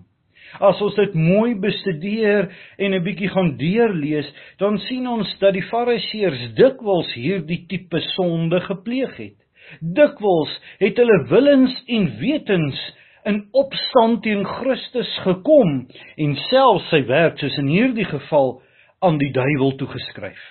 as 0.63 0.79
ons 0.81 0.95
dit 0.95 1.15
mooi 1.19 1.57
bestudeer 1.59 2.47
en 2.79 2.93
'n 2.95 3.03
bietjie 3.03 3.27
gaan 3.29 3.57
deurlees, 3.59 4.29
dan 4.59 4.77
sien 4.87 5.07
ons 5.07 5.27
dat 5.39 5.53
die 5.53 5.65
Fariseërs 5.67 6.53
dikwels 6.55 7.13
hierdie 7.13 7.65
tipe 7.67 7.99
sonde 8.15 8.61
gepleeg 8.61 9.17
het. 9.17 9.35
Dikwels 9.81 10.53
het 10.79 10.97
hulle 10.97 11.25
willens 11.27 11.75
en 11.87 12.07
wetens 12.19 12.79
in 13.25 13.41
opstand 13.51 14.23
teen 14.23 14.45
Christus 14.45 15.11
gekom 15.25 15.87
en 16.17 16.35
self 16.49 16.81
sy 16.89 17.01
werk 17.09 17.39
soos 17.39 17.57
in 17.57 17.67
hierdie 17.67 18.07
geval 18.07 18.61
aan 19.03 19.17
die 19.17 19.33
duiwel 19.35 19.75
toegeskryf. 19.75 20.43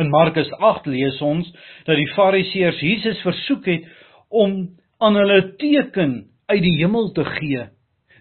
In 0.00 0.08
Markus 0.10 0.50
8 0.58 0.86
lees 0.86 1.20
ons 1.22 1.52
dat 1.84 1.96
die 1.96 2.08
Fariseërs 2.16 2.80
Jesus 2.80 3.20
versoek 3.22 3.66
het 3.66 3.84
om 4.30 4.72
aan 4.98 5.16
hulle 5.18 5.40
teken 5.60 6.24
uit 6.46 6.62
die 6.62 6.76
hemel 6.78 7.10
te 7.12 7.24
gee. 7.24 7.64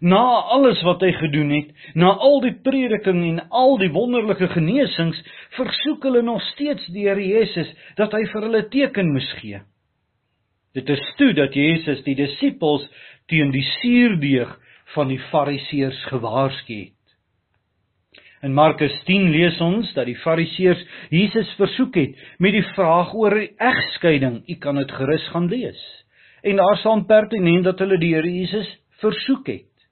Na 0.03 0.24
alles 0.51 0.82
wat 0.84 1.03
hy 1.06 1.13
gedoen 1.15 1.51
het, 1.53 1.70
na 1.96 2.12
al 2.20 2.42
die 2.44 2.56
prediking 2.65 3.22
en 3.24 3.44
al 3.56 3.77
die 3.80 3.92
wonderlike 3.94 4.50
genesings, 4.51 5.20
versoek 5.56 6.03
hulle 6.03 6.24
nog 6.25 6.42
steeds 6.51 6.89
die 6.92 7.06
Here 7.08 7.24
Jesus 7.24 7.70
dat 8.00 8.12
hy 8.12 8.25
vir 8.34 8.48
hulle 8.50 8.65
teken 8.74 9.13
moes 9.15 9.30
gee. 9.39 9.62
Dit 10.74 10.89
is 10.89 11.03
toe 11.20 11.32
dat 11.38 11.56
Jesus 11.56 12.01
die 12.03 12.18
disippels 12.18 12.84
teen 13.32 13.53
die 13.53 13.63
suurdeeg 13.77 14.51
van 14.96 15.08
die 15.13 15.22
fariseërs 15.30 16.01
gewaarsku 16.10 16.80
het. 16.82 17.00
In 18.44 18.51
Markus 18.58 18.96
10 19.08 19.30
lees 19.32 19.60
ons 19.63 19.94
dat 19.96 20.10
die 20.10 20.20
fariseërs 20.20 20.82
Jesus 21.13 21.53
versoek 21.56 21.96
het 21.96 22.24
met 22.44 22.58
die 22.58 22.65
vraag 22.74 23.13
oor 23.15 23.38
egskeiding. 23.39 24.42
U 24.50 24.56
kan 24.60 24.82
dit 24.82 24.92
gerus 24.92 25.27
gaan 25.32 25.48
lees. 25.48 25.80
En 26.44 26.56
daar 26.56 26.78
staan 26.78 27.06
pertinent 27.06 27.64
dat 27.64 27.80
hulle 27.80 27.98
die 27.98 28.14
Here 28.16 28.32
Jesus 28.34 28.68
versoek 29.00 29.48
het. 29.48 29.86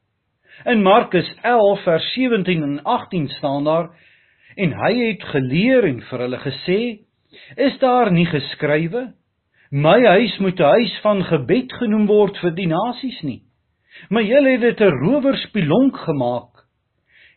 In 0.67 0.81
Markus 0.83 1.27
11 1.41 1.83
vers 1.83 2.13
17 2.13 2.63
en 2.63 2.83
18 2.83 3.27
staan 3.27 3.63
daar 3.63 3.87
en 4.55 4.73
hy 4.75 4.91
het 4.99 5.23
geleer 5.23 5.87
en 5.87 6.01
vir 6.09 6.19
hulle 6.19 6.39
gesê: 6.43 6.79
"Is 7.55 7.77
daar 7.79 8.11
nie 8.11 8.25
geskrywe: 8.25 9.13
My 9.71 9.95
huis 10.05 10.37
moet 10.37 10.59
'n 10.59 10.73
huis 10.75 10.99
van 11.01 11.23
gebed 11.23 11.71
genoem 11.73 12.05
word 12.07 12.37
vir 12.37 12.51
die 12.51 12.67
nasies 12.67 13.21
nie. 13.21 13.41
Maar 14.09 14.23
julle 14.23 14.49
het 14.49 14.61
dit 14.61 14.81
'n 14.81 14.99
rowerspilonk 15.05 15.97
gemaak. 15.97 16.67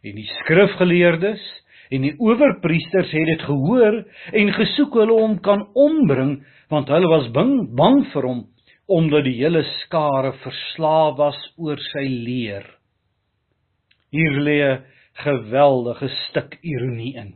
En 0.02 0.14
die 0.14 0.30
skrifgeleerdes 0.42 1.62
en 1.90 2.02
die 2.02 2.14
owerpriesters 2.18 3.12
het 3.12 3.26
dit 3.26 3.42
gehoor 3.42 4.04
en 4.32 4.52
gesoek 4.52 4.94
hulle 4.94 5.12
om 5.12 5.40
kan 5.40 5.68
ombring 5.74 6.44
want 6.68 6.88
hulle 6.88 7.08
was 7.08 7.30
bang, 7.30 7.74
bang 7.76 8.06
vir 8.12 8.22
hom 8.22 8.53
omdat 8.86 9.24
die 9.24 9.36
hele 9.38 9.62
skare 9.84 10.32
verslaaf 10.42 11.16
was 11.18 11.38
oor 11.56 11.80
sy 11.92 12.04
leer. 12.08 12.66
Hier 14.10 14.40
lê 14.40 14.58
'n 14.62 14.84
geweldige 15.24 16.08
stuk 16.28 16.58
ironie 16.62 17.14
in. 17.16 17.34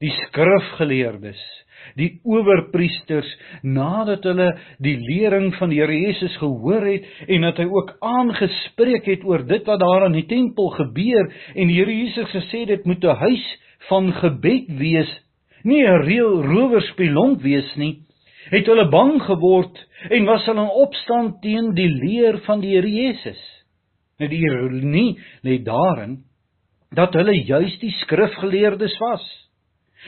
Die 0.00 0.10
skrifgeleerdes 0.10 1.42
die 1.98 2.10
owerpriesters 2.26 3.28
nadat 3.62 4.26
hulle 4.28 4.50
die 4.82 4.96
lering 5.00 5.50
van 5.58 5.72
die 5.72 5.80
Here 5.80 5.96
Jesus 5.96 6.36
gehoor 6.40 6.84
het 6.86 7.06
en 7.28 7.46
dat 7.46 7.60
hy 7.62 7.66
ook 7.70 7.94
aangespreek 8.04 9.08
het 9.08 9.24
oor 9.28 9.44
dit 9.48 9.66
wat 9.68 9.82
daar 9.82 10.06
in 10.08 10.18
die 10.18 10.26
tempel 10.30 10.70
gebeur 10.76 11.30
en 11.54 11.70
die 11.70 11.78
Here 11.78 11.94
Jesus 11.94 12.30
gesê 12.34 12.66
dit 12.68 12.86
moet 12.86 13.04
'n 13.04 13.16
huis 13.24 13.46
van 13.88 14.12
gebed 14.12 14.68
wees 14.78 15.10
nie 15.64 15.82
'n 15.84 16.04
reël 16.04 16.42
rowerspelonk 16.42 17.42
wees 17.42 17.76
nie 17.76 18.00
het 18.50 18.66
hulle 18.66 18.88
bang 18.90 19.18
geword 19.26 19.78
en 20.10 20.28
was 20.28 20.46
hulle 20.48 20.66
in 20.66 20.78
opstand 20.84 21.40
teen 21.44 21.74
die 21.78 21.90
leer 21.90 22.40
van 22.46 22.62
die 22.64 22.74
Here 22.76 22.90
Jesus 22.90 23.42
net 24.20 24.32
die 24.32 24.42
ironie 24.44 25.18
lê 25.46 25.60
daarin 25.64 26.20
dat 26.94 27.14
hulle 27.14 27.36
juis 27.46 27.78
die 27.80 27.92
skrifgeleerdes 28.02 28.98
was 29.00 29.26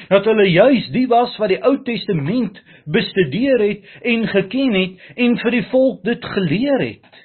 dat 0.08 0.24
hulle 0.24 0.46
juis 0.48 0.86
die 0.94 1.06
was 1.10 1.34
wat 1.40 1.52
die 1.52 1.60
Ou 1.64 1.74
Testament 1.84 2.60
bestudeer 2.90 3.60
het 3.60 4.06
en 4.08 4.24
geken 4.30 4.78
het 4.78 5.18
en 5.20 5.36
vir 5.42 5.56
die 5.58 5.66
volk 5.72 6.00
dit 6.06 6.24
geleer 6.34 6.80
het. 6.80 7.20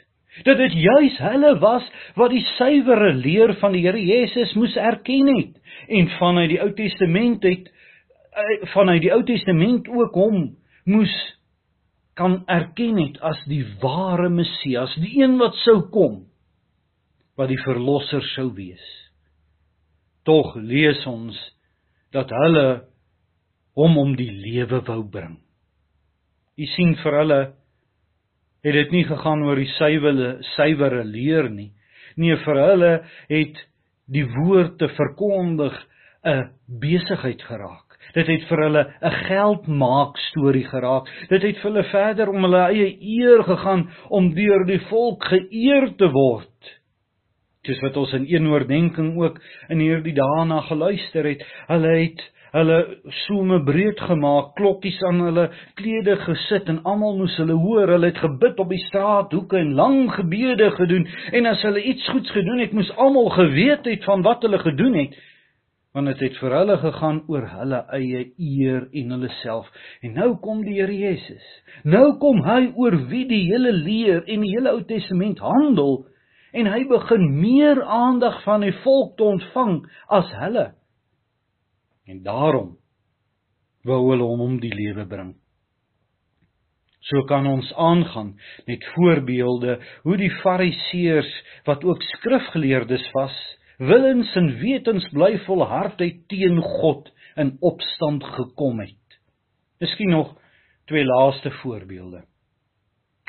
Dat 0.45 0.59
dit 0.59 0.75
juis 0.83 1.15
hulle 1.23 1.53
was 1.63 1.87
wat 2.19 2.33
die 2.35 2.43
suiwere 2.57 3.13
leer 3.15 3.55
van 3.61 3.73
die 3.73 3.85
Here 3.87 4.01
Jesus 4.01 4.53
moes 4.59 4.75
erken 4.75 5.31
het 5.35 5.55
en 5.87 6.11
vanuit 6.17 6.51
die 6.53 6.61
Ou 6.61 6.71
Testament 6.75 7.43
het 7.47 7.71
eh, 7.71 8.67
vanuit 8.75 9.01
die 9.01 9.13
Ou 9.15 9.23
Testament 9.25 9.87
ook 9.87 10.19
hom 10.19 10.41
moes 10.87 11.13
kan 12.17 12.41
erken 12.49 12.97
het 12.97 13.19
as 13.21 13.39
die 13.49 13.63
ware 13.81 14.29
Messias, 14.33 14.95
die 14.97 15.19
een 15.21 15.37
wat 15.41 15.55
sou 15.65 15.81
kom 15.93 16.23
wat 17.37 17.51
die 17.51 17.59
verlosser 17.61 18.23
sou 18.33 18.49
wees. 18.57 18.83
Tog 20.25 20.55
lees 20.57 21.03
ons 21.07 21.37
dat 22.15 22.31
hulle 22.33 22.67
hom 23.77 23.97
om 24.01 24.15
die 24.17 24.31
lewe 24.31 24.81
wou 24.87 25.03
bring. 25.13 25.37
U 26.57 26.65
sien 26.73 26.95
vir 27.03 27.19
hulle 27.21 27.41
het 28.65 28.73
dit 28.73 28.95
nie 28.95 29.05
gegaan 29.05 29.45
oor 29.45 29.59
die 29.61 29.69
suiwere 29.75 30.31
suiwere 30.55 31.03
leer 31.05 31.51
nie. 31.53 31.69
Nee, 32.17 32.39
vir 32.41 32.61
hulle 32.63 32.93
het 33.29 33.61
die 34.09 34.25
woord 34.25 34.79
te 34.81 34.89
verkondig 34.97 35.75
'n 36.25 36.49
besigheid 36.67 37.41
geraak. 37.41 37.86
Dit 38.13 38.27
het 38.27 38.47
vir 38.49 38.63
hulle 38.63 38.83
'n 39.01 39.11
geldmaak 39.27 40.17
storie 40.17 40.65
geraak. 40.67 41.07
Dit 41.29 41.41
het 41.41 41.57
vir 41.57 41.71
hulle 41.71 41.83
verder 41.83 42.29
om 42.29 42.41
hulle 42.43 42.63
eie 42.71 42.97
eer 43.01 43.43
gegaan 43.43 43.89
om 44.09 44.33
deur 44.33 44.65
die 44.65 44.81
volk 44.89 45.23
geëer 45.23 45.95
te 45.97 46.11
word 46.11 46.77
soos 47.67 47.83
wat 47.83 47.99
ons 47.99 48.15
in 48.15 48.25
een 48.29 48.47
oordenking 48.47 49.13
ook 49.19 49.39
in 49.73 49.83
hierdie 49.83 50.15
dae 50.15 50.43
na 50.47 50.61
geluister 50.69 51.27
het. 51.27 51.43
Hulle 51.67 51.93
het 51.99 52.25
hulle 52.55 52.77
soeme 53.25 53.59
breed 53.67 53.99
gemaak, 54.07 54.53
klokkies 54.55 54.97
aan 55.05 55.19
hulle 55.25 55.49
klede 55.77 56.15
gesit 56.23 56.69
en 56.71 56.79
almal 56.87 57.17
moes 57.19 57.35
hulle 57.41 57.57
hoor. 57.59 57.91
Hulle 57.91 58.11
het 58.11 58.21
gebid 58.23 58.59
op 58.63 58.71
die 58.71 58.83
straathoeke 58.87 59.59
en 59.59 59.73
lang 59.77 59.99
gebede 60.15 60.71
gedoen 60.77 61.07
en 61.35 61.49
as 61.51 61.65
hulle 61.67 61.83
iets 61.83 62.07
goeds 62.13 62.31
gedoen 62.31 62.63
het, 62.63 62.73
moes 62.73 62.93
almal 62.95 63.29
geweet 63.35 63.85
het 63.91 64.07
van 64.07 64.23
wat 64.25 64.47
hulle 64.47 64.61
gedoen 64.63 65.01
het 65.03 65.19
want 65.97 66.11
dit 66.11 66.19
het 66.27 66.35
vir 66.37 66.53
hulle 66.53 66.75
gegaan 66.77 67.23
oor 67.25 67.45
hulle 67.49 67.79
eie 67.97 68.19
eer 68.37 68.83
en 68.99 69.13
hulle 69.15 69.29
self. 69.39 69.69
En 70.05 70.13
nou 70.13 70.27
kom 70.45 70.59
die 70.61 70.75
Here 70.77 70.93
Jesus. 70.93 71.45
Nou 71.89 72.19
kom 72.21 72.43
hy 72.45 72.67
oor 72.77 72.99
wie 73.09 73.23
die 73.25 73.47
hele 73.47 73.71
leer 73.73 74.21
en 74.29 74.45
die 74.45 74.51
hele 74.51 74.75
Ou 74.75 74.83
Testament 74.85 75.41
handel 75.41 76.03
en 76.53 76.69
hy 76.69 76.83
begin 76.89 77.25
meer 77.39 77.81
aandag 77.81 78.37
van 78.45 78.61
die 78.67 78.75
volk 78.83 79.17
te 79.17 79.25
ontvang 79.25 79.79
as 80.19 80.29
hulle. 80.43 80.67
En 82.05 82.21
daarom 82.21 82.75
wou 83.81 83.99
hulle 84.11 84.29
hom 84.29 84.45
om 84.45 84.61
die 84.61 84.75
lewe 84.77 85.09
bring. 85.09 85.33
So 87.09 87.25
kan 87.25 87.49
ons 87.49 87.73
aangaan 87.73 88.35
met 88.69 88.85
voorbeelde 88.93 89.79
hoe 90.05 90.17
die 90.21 90.33
fariseërs 90.43 91.33
wat 91.65 91.85
ook 91.89 92.05
skrifgeleerdes 92.13 93.09
was 93.17 93.37
willens 93.77 94.35
en 94.35 94.49
wetens 94.59 95.05
bly 95.13 95.37
volhardheid 95.45 96.23
teen 96.31 96.57
God 96.61 97.11
in 97.37 97.57
opstand 97.61 98.23
gekom 98.23 98.79
het. 98.81 99.19
Miskien 99.79 100.09
nog 100.09 100.33
twee 100.89 101.05
laaste 101.05 101.51
voorbeelde. 101.61 102.23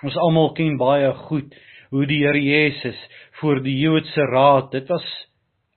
Ons 0.02 0.16
almal 0.16 0.52
ken 0.56 0.78
baie 0.80 1.12
goed 1.28 1.54
hoe 1.90 2.06
die 2.06 2.22
Here 2.24 2.40
Jesus 2.40 2.98
voor 3.40 3.62
die 3.64 3.76
Joodse 3.80 4.24
raad, 4.32 4.70
dit 4.72 4.88
was 4.88 5.06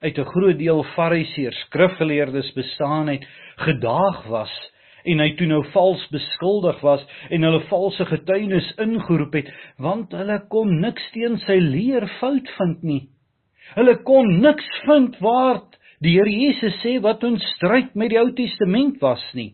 uit 0.00 0.18
'n 0.18 0.24
groot 0.24 0.58
deel 0.58 0.82
Fariseërs, 0.94 1.60
skrifgeleerdes 1.66 2.52
bestaan 2.52 3.08
het, 3.08 3.24
gedaag 3.56 4.26
was 4.26 4.52
en 5.04 5.18
hy 5.18 5.34
toe 5.36 5.46
nou 5.46 5.62
vals 5.72 6.02
beskuldig 6.10 6.80
was 6.80 7.04
en 7.30 7.42
hulle 7.42 7.60
valse 7.70 8.04
getuienis 8.06 8.72
ingeroep 8.78 9.32
het 9.32 9.50
want 9.78 10.12
hulle 10.12 10.38
kon 10.48 10.80
niks 10.80 11.10
teen 11.12 11.38
sy 11.38 11.58
leer 11.58 12.06
fout 12.20 12.48
vind 12.58 12.82
nie. 12.82 13.11
Hulle 13.76 13.96
kon 14.04 14.28
niks 14.42 14.68
vind 14.86 15.16
waar 15.24 15.62
die 16.02 16.16
Here 16.16 16.30
Jesus 16.30 16.76
sê 16.82 16.96
wat 17.02 17.22
ons 17.24 17.42
stryd 17.56 17.94
met 17.98 18.12
die 18.12 18.20
Ou 18.20 18.30
Testament 18.36 18.98
was 19.00 19.22
nie. 19.38 19.52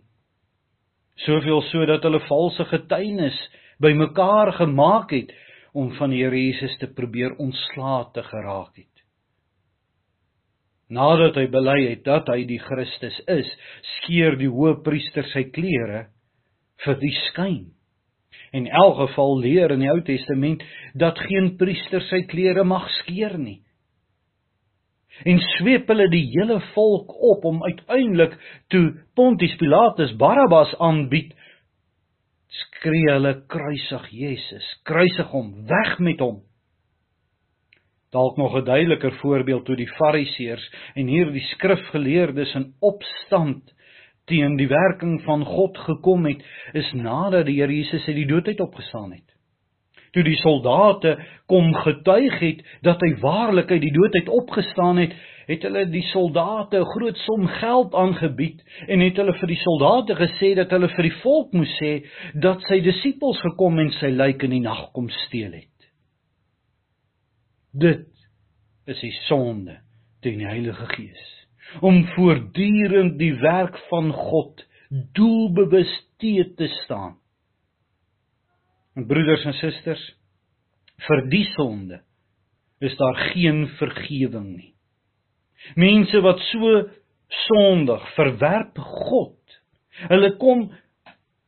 Soveel 1.27 1.63
so 1.69 1.87
dat 1.87 2.07
hulle 2.07 2.23
valse 2.27 2.65
getuienis 2.71 3.39
bymekaar 3.83 4.55
gemaak 4.59 5.13
het 5.15 5.35
om 5.77 5.91
van 5.99 6.15
die 6.15 6.23
Here 6.25 6.39
Jesus 6.39 6.75
te 6.81 6.89
probeer 6.95 7.37
ontslae 7.39 8.07
te 8.15 8.25
geraak 8.27 8.75
het. 8.81 8.87
Nadat 10.89 11.37
hy 11.37 11.47
bely 11.53 11.79
het 11.91 12.07
dat 12.07 12.31
hy 12.33 12.47
die 12.49 12.61
Christus 12.65 13.17
is, 13.29 13.49
skeer 13.99 14.39
die 14.41 14.49
hoëpriester 14.49 15.27
sy 15.35 15.45
klere 15.53 16.07
vir 16.87 16.97
die 17.03 17.13
skyn. 17.27 17.67
In 18.57 18.65
elk 18.73 18.97
geval 19.03 19.37
leer 19.43 19.75
in 19.75 19.85
die 19.85 19.91
Ou 19.93 20.01
Testament 20.07 20.65
dat 20.97 21.21
geen 21.29 21.57
priester 21.61 22.01
sy 22.09 22.23
klere 22.31 22.65
mag 22.65 22.89
skeer 23.03 23.37
nie. 23.37 23.61
En 25.25 25.41
sweep 25.59 25.89
hulle 25.91 26.09
die 26.13 26.25
hele 26.31 26.61
volk 26.75 27.15
op 27.33 27.45
om 27.45 27.63
uiteindelik 27.65 28.37
toe 28.69 28.95
Pontius 29.15 29.57
Pilatus 29.57 30.15
Barabbas 30.17 30.75
aanbied, 30.79 31.33
skree 32.49 33.11
hulle 33.11 33.35
kruisig 33.51 34.11
Jesus, 34.15 34.69
kruisig 34.83 35.31
hom, 35.35 35.51
weg 35.67 35.99
met 35.99 36.21
hom. 36.23 36.43
Dalk 38.13 38.37
nog 38.37 38.57
'n 38.57 38.65
duideliker 38.65 39.13
voorbeeld 39.21 39.65
toe 39.65 39.77
die 39.77 39.93
Fariseërs 39.99 40.71
en 40.95 41.07
hierdie 41.07 41.45
skrifgeleerdes 41.55 42.55
in 42.55 42.73
opstand 42.81 43.75
teen 44.25 44.57
die 44.57 44.69
werking 44.69 45.23
van 45.25 45.45
God 45.45 45.79
gekom 45.79 46.27
het, 46.27 46.43
is 46.73 46.93
nadat 46.93 47.47
die 47.47 47.61
Here 47.61 47.73
Jesus 47.73 48.07
uit 48.07 48.17
die 48.17 48.27
dood 48.27 48.47
uit 48.47 48.61
opgestaan 48.61 49.13
het. 49.13 49.38
Toe 50.13 50.25
die 50.25 50.37
soldate 50.41 51.17
kom 51.47 51.73
getuig 51.75 52.39
het 52.41 52.63
dat 52.87 53.03
hy 53.05 53.15
waarlik 53.21 53.71
uit 53.71 53.83
die 53.83 53.93
dood 53.93 54.15
uit 54.15 54.29
opgestaan 54.29 55.01
het, 55.03 55.15
het 55.49 55.65
hulle 55.65 55.87
die 55.89 56.05
soldate 56.11 56.81
'n 56.81 56.91
groot 56.95 57.17
som 57.25 57.47
geld 57.47 57.95
aangebied 57.95 58.63
en 58.89 59.01
het 59.01 59.17
hulle 59.17 59.33
vir 59.33 59.49
die 59.49 59.63
soldate 59.63 60.15
gesê 60.15 60.55
dat 60.55 60.71
hulle 60.71 60.89
vir 60.89 61.03
die 61.09 61.19
volk 61.23 61.53
moes 61.53 61.75
sê 61.81 62.05
dat 62.35 62.63
sy 62.69 62.81
disippels 62.81 63.41
gekom 63.41 63.79
en 63.79 63.91
sy 63.91 64.11
lijk 64.13 64.43
in 64.43 64.51
die 64.51 64.61
nag 64.61 64.93
kom 64.93 65.09
steel 65.09 65.53
het. 65.53 65.79
Dit 67.73 68.09
is 68.87 69.01
die 69.01 69.15
sonde 69.29 69.79
teen 70.21 70.39
die 70.39 70.49
Heilige 70.49 70.87
Gees. 70.87 71.25
Om 71.81 72.05
voortdurend 72.05 73.19
die 73.19 73.35
werk 73.35 73.79
van 73.91 74.13
God 74.13 74.65
doelbewus 75.15 76.09
te 76.19 76.67
staan. 76.85 77.17
En 78.99 79.07
broeders 79.07 79.45
en 79.47 79.55
susters, 79.61 80.03
vir 81.07 81.21
die 81.31 81.45
sonde 81.53 82.01
is 82.83 82.97
daar 82.99 83.17
geen 83.31 83.65
vergifnis 83.79 84.49
nie. 84.49 84.73
Mense 85.79 86.21
wat 86.23 86.43
so 86.51 86.83
sondig 87.47 88.05
verwerp 88.17 88.79
God. 88.79 89.57
Hulle 90.11 90.33
kom 90.43 90.69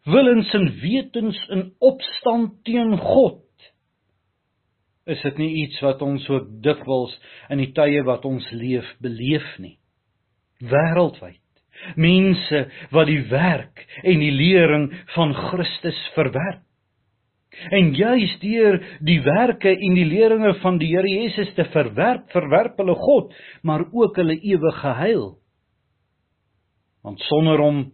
willens 0.06 0.50
en 0.54 0.66
wetens 0.82 1.38
in 1.54 1.68
opstand 1.78 2.60
teen 2.66 2.96
God 2.98 3.46
is 5.10 5.22
dit 5.24 5.38
nie 5.42 5.50
iets 5.64 5.80
wat 5.82 6.02
ons 6.06 6.22
so 6.28 6.38
dikwels 6.62 7.16
in 7.50 7.58
die 7.58 7.72
tye 7.74 8.02
wat 8.06 8.22
ons 8.28 8.46
leef 8.54 8.86
beleef 9.02 9.46
nie. 9.58 9.74
Wêreldwyd 10.62 11.40
mense 11.96 12.66
wat 12.92 13.08
die 13.08 13.22
werk 13.30 13.86
en 14.04 14.20
die 14.20 14.34
lering 14.34 14.90
van 15.14 15.32
Christus 15.34 15.98
verwerp. 16.16 16.66
En 17.70 17.92
juis 17.94 18.36
deur 18.40 18.78
die 19.04 19.18
werke 19.26 19.72
en 19.72 19.94
die 19.98 20.06
leringe 20.06 20.54
van 20.62 20.78
die 20.78 20.92
Here 20.92 21.08
Jesus 21.08 21.50
te 21.56 21.66
verwerp, 21.72 22.28
verwerp 22.30 22.78
hulle 22.78 22.94
God, 22.94 23.34
maar 23.62 23.84
ook 23.92 24.16
hulle 24.16 24.38
ewige 24.38 24.94
heil. 25.00 25.24
Want 27.02 27.20
sonder 27.26 27.60
om 27.60 27.88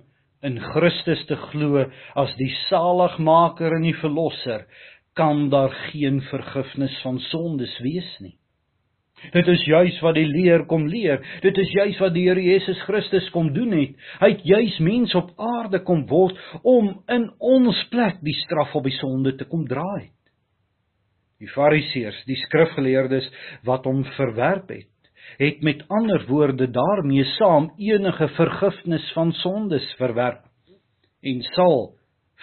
in 0.45 0.59
Christus 0.61 1.25
te 1.27 1.39
glo 1.49 1.87
as 2.15 2.35
die 2.39 2.51
saligmaker 2.67 3.79
en 3.79 3.87
die 3.87 3.97
verlosser, 3.97 4.67
kan 5.17 5.49
daar 5.51 5.73
geen 5.89 6.21
vergifnis 6.29 7.01
van 7.03 7.19
sondes 7.31 7.73
wees 7.81 8.11
nie. 8.21 8.37
Dit 9.35 9.49
is 9.49 9.65
juis 9.67 9.99
wat 10.05 10.17
die 10.19 10.27
leer 10.29 10.67
kom 10.71 10.87
leer. 10.91 11.23
Dit 11.43 11.59
is 11.59 11.73
juis 11.75 11.99
wat 12.03 12.15
die 12.15 12.27
Here 12.29 12.43
Jesus 12.43 12.81
Christus 12.87 13.29
kom 13.35 13.53
doen 13.55 13.73
het. 13.77 13.95
Hy 14.21 14.31
het 14.35 14.45
juis 14.47 14.79
mens 14.85 15.15
op 15.19 15.33
aarde 15.39 15.83
kom 15.87 16.05
word 16.11 16.39
om 16.63 16.93
in 17.13 17.31
ons 17.39 17.85
plek 17.93 18.21
die 18.27 18.37
straf 18.45 18.75
op 18.77 18.87
die 18.87 18.97
sonde 18.99 19.37
te 19.37 19.49
kom 19.49 19.67
dra 19.69 19.87
het. 19.99 20.13
Die 21.41 21.51
Fariseërs, 21.53 22.23
die 22.25 22.39
skrifgeleerdes 22.47 23.27
wat 23.69 23.85
hom 23.85 24.05
verwerp 24.17 24.71
het, 24.73 24.93
het 25.37 25.63
met 25.67 25.83
ander 25.93 26.25
woorde 26.29 26.69
daarmee 26.73 27.25
saam 27.37 27.69
enige 27.77 28.29
vergifnis 28.37 29.11
van 29.13 29.33
sondes 29.43 29.87
verwerp 29.99 30.47
en 31.27 31.43
sal 31.53 31.91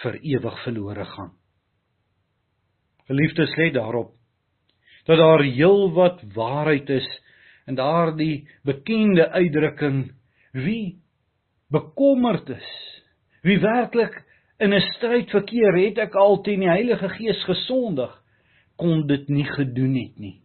vir 0.02 0.18
ewig 0.20 0.60
verlore 0.62 1.06
gaan. 1.14 1.32
Geliefdes, 3.08 3.56
let 3.60 3.74
daarop 3.74 4.12
dat 5.04 5.18
daar 5.18 5.42
heelwat 5.42 6.22
waarheid 6.34 6.88
is 6.90 7.08
in 7.66 7.74
daardie 7.74 8.48
bekende 8.62 9.28
uitdrukking 9.30 10.12
wie 10.52 11.00
bekommerd 11.68 12.48
is, 12.48 12.70
wie 13.42 13.58
werklik 13.60 14.22
in 14.58 14.72
'n 14.74 14.80
stryd 14.94 15.30
verkeer 15.30 15.76
het 15.76 15.98
ek 15.98 16.14
al 16.14 16.40
teen 16.42 16.60
die 16.60 16.70
Heilige 16.70 17.08
Gees 17.08 17.44
gesondig, 17.44 18.12
kon 18.76 19.06
dit 19.06 19.28
nie 19.28 19.44
gedoen 19.44 19.94
het 19.94 20.18
nie. 20.18 20.40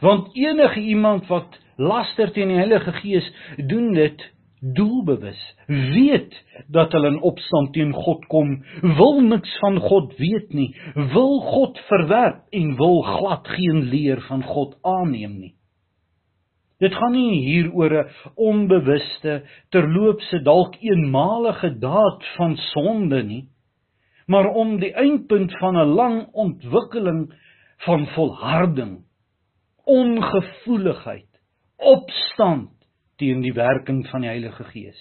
Want 0.00 0.36
enige 0.36 0.80
iemand 0.80 1.26
wat 1.26 1.58
laster 1.76 2.32
teen 2.32 2.48
die 2.48 2.60
Heilige 2.60 2.92
Gees 2.92 3.32
doen 3.56 3.92
dit 3.92 4.22
doelbewus 4.60 5.40
weet 5.66 6.34
dat 6.66 6.92
hulle 6.92 7.12
in 7.12 7.20
opstand 7.22 7.72
teen 7.72 7.92
God 7.92 8.24
kom, 8.32 8.56
wil 8.82 9.20
niks 9.20 9.52
van 9.62 9.78
God 9.80 10.16
weet 10.18 10.52
nie, 10.52 10.70
wil 10.94 11.40
God 11.40 11.78
verwerp 11.88 12.42
en 12.50 12.74
wil 12.76 13.02
glad 13.02 13.48
geen 13.48 13.82
leer 13.92 14.22
van 14.28 14.42
God 14.42 14.76
aanneem 14.82 15.38
nie. 15.38 15.54
Dit 16.78 16.94
gaan 16.94 17.12
nie 17.12 17.42
hier 17.42 17.72
oor 17.74 17.90
'n 17.90 18.10
onbewuste, 18.34 19.42
terloopse 19.70 20.42
dalk 20.42 20.76
eenmalige 20.80 21.78
daad 21.78 22.22
van 22.36 22.56
sonde 22.56 23.22
nie, 23.22 23.48
maar 24.26 24.46
om 24.46 24.78
die 24.78 24.92
eindpunt 24.94 25.58
van 25.58 25.76
'n 25.76 25.94
lang 25.94 26.28
ontwikkeling 26.32 27.34
van 27.86 28.06
volharding, 28.06 29.04
ongevoeligheid, 29.84 31.30
opstand 31.76 32.77
teen 33.18 33.42
die 33.42 33.54
werking 33.54 34.04
van 34.10 34.24
die 34.24 34.30
Heilige 34.30 34.64
Gees. 34.72 35.00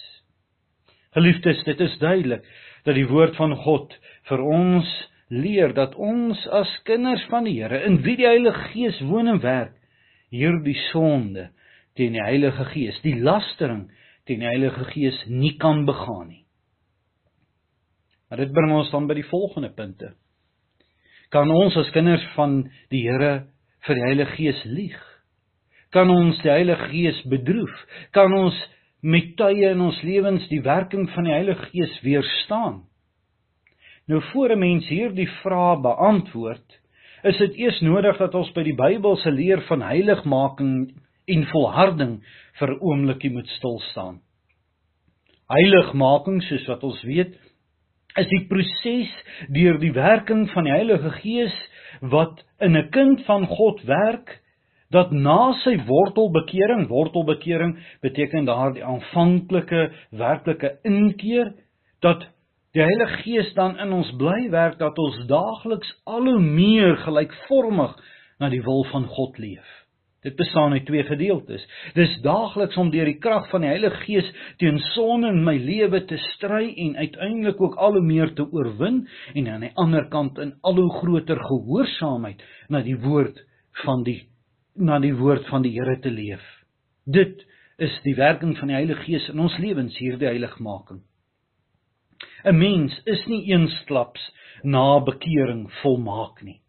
Geliefdes, 1.15 1.63
dit 1.65 1.79
is 1.81 1.97
duidelik 2.01 2.45
dat 2.85 2.97
die 2.97 3.07
woord 3.09 3.37
van 3.39 3.55
God 3.63 3.93
vir 4.29 4.43
ons 4.43 4.89
leer 5.33 5.73
dat 5.75 5.95
ons 5.95 6.39
as 6.55 6.71
kinders 6.87 7.23
van 7.31 7.47
die 7.47 7.57
Here 7.59 7.81
in 7.87 7.99
wie 8.05 8.15
die 8.19 8.27
Heilige 8.27 8.69
Gees 8.73 8.99
woon 9.09 9.27
en 9.31 9.41
werk, 9.43 9.75
hierdie 10.31 10.77
sonde 10.91 11.49
teen 11.97 12.15
die 12.15 12.23
Heilige 12.23 12.67
Gees, 12.71 12.99
die 13.03 13.17
lastering 13.19 13.87
teen 14.27 14.43
die 14.43 14.49
Heilige 14.49 14.85
Gees 14.91 15.17
nie 15.27 15.55
kan 15.59 15.85
begaan 15.87 16.29
nie. 16.29 16.43
Maar 18.27 18.43
dit 18.43 18.55
bring 18.55 18.73
ons 18.75 18.91
dan 18.91 19.07
by 19.07 19.15
die 19.17 19.27
volgende 19.27 19.71
punte. 19.75 20.13
Kan 21.31 21.51
ons 21.51 21.75
as 21.79 21.91
kinders 21.95 22.23
van 22.35 22.65
die 22.91 23.05
Here 23.07 23.47
vir 23.87 23.99
die 23.99 24.05
Heilige 24.05 24.35
Gees 24.35 24.63
lieg? 24.67 24.97
Kan 25.91 26.09
ons 26.09 26.39
die 26.43 26.51
Heilige 26.51 26.89
Gees 26.91 27.21
bedroef? 27.31 27.73
Kan 28.11 28.33
ons 28.33 28.57
met 29.01 29.35
tye 29.39 29.71
in 29.71 29.81
ons 29.81 30.01
lewens 30.03 30.47
die 30.51 30.61
werking 30.61 31.07
van 31.13 31.23
die 31.27 31.35
Heilige 31.35 31.69
Gees 31.71 32.01
weerstaan? 32.03 32.83
Nou 34.07 34.21
voor 34.31 34.55
'n 34.55 34.59
mens 34.59 34.87
hierdie 34.87 35.29
vrae 35.41 35.81
beantwoord, 35.81 36.79
is 37.23 37.37
dit 37.37 37.55
eers 37.55 37.81
nodig 37.81 38.17
dat 38.17 38.35
ons 38.35 38.51
by 38.51 38.63
die 38.63 38.75
Bybelse 38.75 39.31
leer 39.31 39.61
van 39.67 39.81
heiligmaking 39.81 40.93
en 41.27 41.45
volharding 41.51 42.23
vir 42.59 42.69
'n 42.71 42.79
oombliekie 42.79 43.31
moet 43.31 43.47
stil 43.47 43.79
staan. 43.91 44.21
Heiligmaking, 45.49 46.41
soos 46.43 46.67
wat 46.67 46.83
ons 46.83 47.03
weet, 47.03 47.35
is 48.17 48.27
die 48.27 48.47
proses 48.47 49.11
deur 49.53 49.77
die 49.79 49.93
werking 49.93 50.49
van 50.49 50.63
die 50.63 50.73
Heilige 50.73 51.11
Gees 51.21 51.55
wat 52.01 52.43
in 52.59 52.75
'n 52.77 52.89
kind 52.89 53.25
van 53.25 53.45
God 53.47 53.81
werk 53.83 54.41
dat 54.93 55.11
na 55.11 55.53
sy 55.63 55.75
wortelbekering, 55.87 56.87
wortelbekering 56.87 57.75
beteken 58.01 58.47
daardie 58.47 58.85
aanvanklike 58.85 59.89
werklike 60.15 60.77
inkeer 60.87 61.53
dat 62.05 62.27
die 62.75 62.83
Heilige 62.83 63.23
Gees 63.23 63.49
dan 63.57 63.77
in 63.81 63.91
ons 63.95 64.11
bly 64.19 64.49
werk 64.53 64.77
dat 64.79 64.97
ons 65.01 65.17
daagliks 65.27 65.89
al 66.05 66.29
hoe 66.29 66.39
meer 66.39 66.95
gelykvormig 67.03 67.97
na 68.39 68.51
die 68.53 68.61
wil 68.63 68.85
van 68.91 69.07
God 69.09 69.39
leef. 69.41 69.67
Dit 70.25 70.35
bestaan 70.35 70.73
uit 70.73 70.85
twee 70.85 71.03
gedeeltes. 71.07 71.63
Dis 71.95 72.13
daagliks 72.21 72.77
om 72.77 72.89
deur 72.91 73.07
die 73.07 73.19
krag 73.21 73.47
van 73.51 73.63
die 73.63 73.71
Heilige 73.71 74.01
Gees 74.05 74.31
teen 74.61 74.79
sonde 74.93 75.31
in 75.31 75.43
my 75.45 75.55
lewe 75.61 76.03
te 76.09 76.17
stry 76.33 76.71
en 76.85 76.97
uiteindelik 76.97 77.61
ook 77.61 77.75
al 77.75 77.99
hoe 77.99 78.05
meer 78.05 78.33
te 78.35 78.47
oorwin 78.51 79.05
en 79.33 79.51
aan 79.51 79.67
die 79.67 79.75
ander 79.75 80.07
kant 80.11 80.39
in 80.43 80.55
al 80.61 80.79
hoe 80.81 80.89
groter 80.99 81.39
gehoorsaamheid 81.49 82.43
na 82.69 82.83
die 82.83 82.97
woord 83.03 83.39
van 83.85 84.03
die 84.03 84.21
na 84.77 84.99
die 84.99 85.15
woord 85.15 85.47
van 85.51 85.65
die 85.65 85.73
Here 85.75 85.97
te 86.01 86.11
leef. 86.11 86.43
Dit 87.05 87.43
is 87.77 87.93
die 88.03 88.15
werking 88.17 88.55
van 88.57 88.71
die 88.71 88.77
Heilige 88.77 89.03
Gees 89.05 89.27
in 89.29 89.39
ons 89.39 89.57
lewens 89.61 89.97
hierdie 89.97 90.29
heiligmaking. 90.29 91.03
'n 92.45 92.57
Mens 92.57 92.93
is 93.05 93.25
nie 93.27 93.43
eensklaps 93.51 94.23
na 94.63 94.99
bekering 94.99 95.67
volmaak 95.81 96.41
nie. 96.43 96.61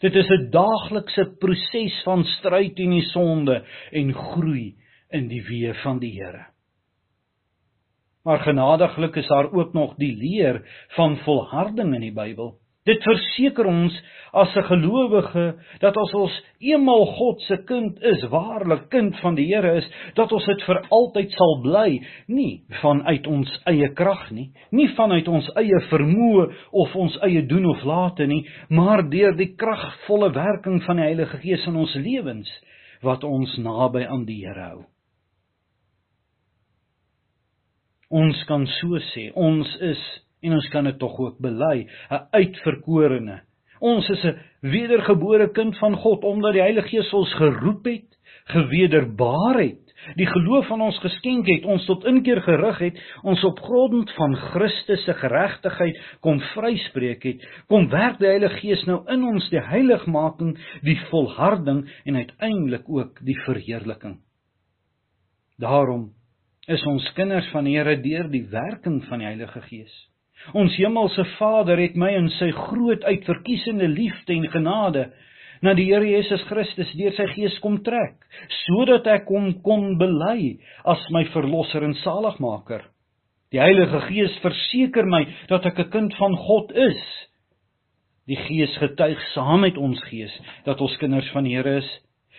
Dit 0.00 0.14
is 0.14 0.28
'n 0.30 0.50
daaglikse 0.50 1.24
proses 1.40 2.02
van 2.04 2.24
stryd 2.24 2.76
teen 2.76 2.90
die 2.90 3.08
sonde 3.12 3.64
en 3.92 4.12
groei 4.12 4.76
in 5.10 5.28
die 5.28 5.42
weë 5.42 5.74
van 5.82 5.98
die 5.98 6.12
Here. 6.12 6.46
Maar 8.24 8.38
genadiglik 8.38 9.16
is 9.16 9.28
daar 9.28 9.52
ook 9.52 9.72
nog 9.72 9.94
die 9.96 10.16
leer 10.16 10.62
van 10.96 11.16
volharding 11.16 11.94
in 11.94 12.00
die 12.00 12.12
Bybel. 12.12 12.58
Dit 12.86 13.02
verseker 13.02 13.66
ons 13.66 13.94
as 14.36 14.54
'n 14.56 14.62
gelowige 14.62 15.54
dat 15.80 15.96
as 15.96 16.14
ons 16.14 16.34
eenmal 16.60 17.06
God 17.06 17.40
se 17.40 17.56
kind 17.64 18.02
is, 18.02 18.22
waarlik 18.30 18.88
kind 18.90 19.16
van 19.20 19.34
die 19.34 19.46
Here 19.46 19.76
is, 19.76 19.88
dat 20.14 20.32
ons 20.32 20.44
dit 20.44 20.62
vir 20.62 20.82
altyd 20.90 21.30
sal 21.32 21.60
bly, 21.62 22.00
nie 22.28 22.62
vanuit 22.82 23.26
ons 23.26 23.60
eie 23.66 23.88
krag 23.94 24.30
nie, 24.30 24.52
nie 24.70 24.88
vanuit 24.94 25.28
ons 25.28 25.50
eie 25.56 25.80
vermoë 25.90 26.52
of 26.72 26.96
ons 26.96 27.18
eie 27.22 27.42
doen 27.46 27.66
of 27.66 27.84
late 27.84 28.26
nie, 28.26 28.46
maar 28.68 29.08
deur 29.10 29.36
die 29.36 29.54
kragvolle 29.56 30.32
werking 30.34 30.82
van 30.82 30.96
die 30.96 31.02
Heilige 31.02 31.38
Gees 31.38 31.66
in 31.66 31.76
ons 31.76 31.94
lewens 31.94 32.50
wat 33.02 33.24
ons 33.24 33.56
naby 33.58 34.04
aan 34.04 34.24
die 34.24 34.44
Here 34.44 34.68
hou. 34.70 34.84
Ons 38.10 38.44
kan 38.46 38.66
so 38.66 38.98
sê, 38.98 39.32
ons 39.34 39.66
is 39.80 40.22
en 40.42 40.52
ons 40.52 40.68
kan 40.72 40.84
dit 40.84 40.98
tog 40.98 41.18
ook 41.18 41.38
bely, 41.42 41.86
'n 42.10 42.26
uitverkorene. 42.32 43.40
Ons 43.80 44.08
is 44.08 44.24
'n 44.24 44.38
wedergebore 44.60 45.50
kind 45.52 45.78
van 45.78 45.96
God 45.96 46.24
omdat 46.24 46.52
die 46.52 46.62
Heilige 46.62 46.88
Gees 46.88 47.12
ons 47.12 47.34
geroep 47.34 47.84
het, 47.84 48.16
gewederbaar 48.46 49.58
het, 49.58 49.86
die 50.14 50.26
geloof 50.26 50.66
van 50.66 50.80
ons 50.86 50.98
geskenk 51.02 51.48
het, 51.50 51.64
ons 51.64 51.84
tot 51.88 52.04
inkeer 52.04 52.40
gerig 52.42 52.78
het, 52.78 52.98
ons 53.22 53.42
op 53.44 53.58
grond 53.58 54.10
van 54.14 54.36
Christus 54.36 55.04
se 55.04 55.14
geregtigheid 55.14 55.98
kom 56.20 56.38
vryspreek 56.54 57.24
het, 57.26 57.46
kom 57.66 57.88
werk 57.90 58.18
die 58.18 58.30
Heilige 58.30 58.60
Gees 58.62 58.84
nou 58.86 59.02
in 59.12 59.24
ons 59.24 59.48
die 59.50 59.60
heiligmaking, 59.60 60.54
die 60.82 60.98
volharding 61.10 61.86
en 62.04 62.16
uiteindelik 62.16 62.88
ook 62.88 63.18
die 63.26 63.38
verheerliking. 63.44 64.20
Daarom 65.58 66.12
is 66.68 66.82
ons 66.86 67.06
kinders 67.14 67.48
van 67.50 67.64
die 67.64 67.76
Here 67.78 67.96
deur 68.02 68.28
die 68.30 68.44
werking 68.50 69.02
van 69.08 69.22
die 69.22 69.26
Heilige 69.30 69.62
Gees. 69.68 69.94
Ons 70.54 70.76
hemelse 70.78 71.24
Vader 71.36 71.80
het 71.80 71.96
my 71.98 72.12
in 72.14 72.28
sy 72.38 72.50
groot 72.54 73.04
uitverkiesende 73.04 73.88
liefde 73.90 74.36
en 74.36 74.50
genade 74.52 75.06
na 75.64 75.72
die 75.74 75.88
Here 75.88 76.06
Jesus 76.06 76.42
Christus 76.50 76.92
deur 76.98 77.14
sy 77.16 77.26
Gees 77.32 77.56
kom 77.64 77.80
trek, 77.84 78.18
sodat 78.66 79.08
ek 79.10 79.30
hom 79.32 79.54
kon 79.64 79.96
bely 80.00 80.56
as 80.84 81.02
my 81.14 81.24
verlosser 81.32 81.86
en 81.86 81.96
saligmaker. 82.02 82.84
Die 83.54 83.62
Heilige 83.62 84.02
Gees 84.08 84.34
verseker 84.42 85.06
my 85.08 85.24
dat 85.48 85.66
ek 85.66 85.78
'n 85.78 85.90
kind 85.90 86.14
van 86.18 86.36
God 86.36 86.72
is. 86.72 87.02
Die 88.26 88.36
Gees 88.36 88.76
getuig 88.78 89.20
saam 89.32 89.60
met 89.60 89.78
ons 89.78 90.02
gees 90.10 90.34
dat 90.64 90.80
ons 90.80 90.96
kinders 90.98 91.30
van 91.30 91.44
die 91.44 91.56
Here 91.56 91.78
is, 91.78 91.90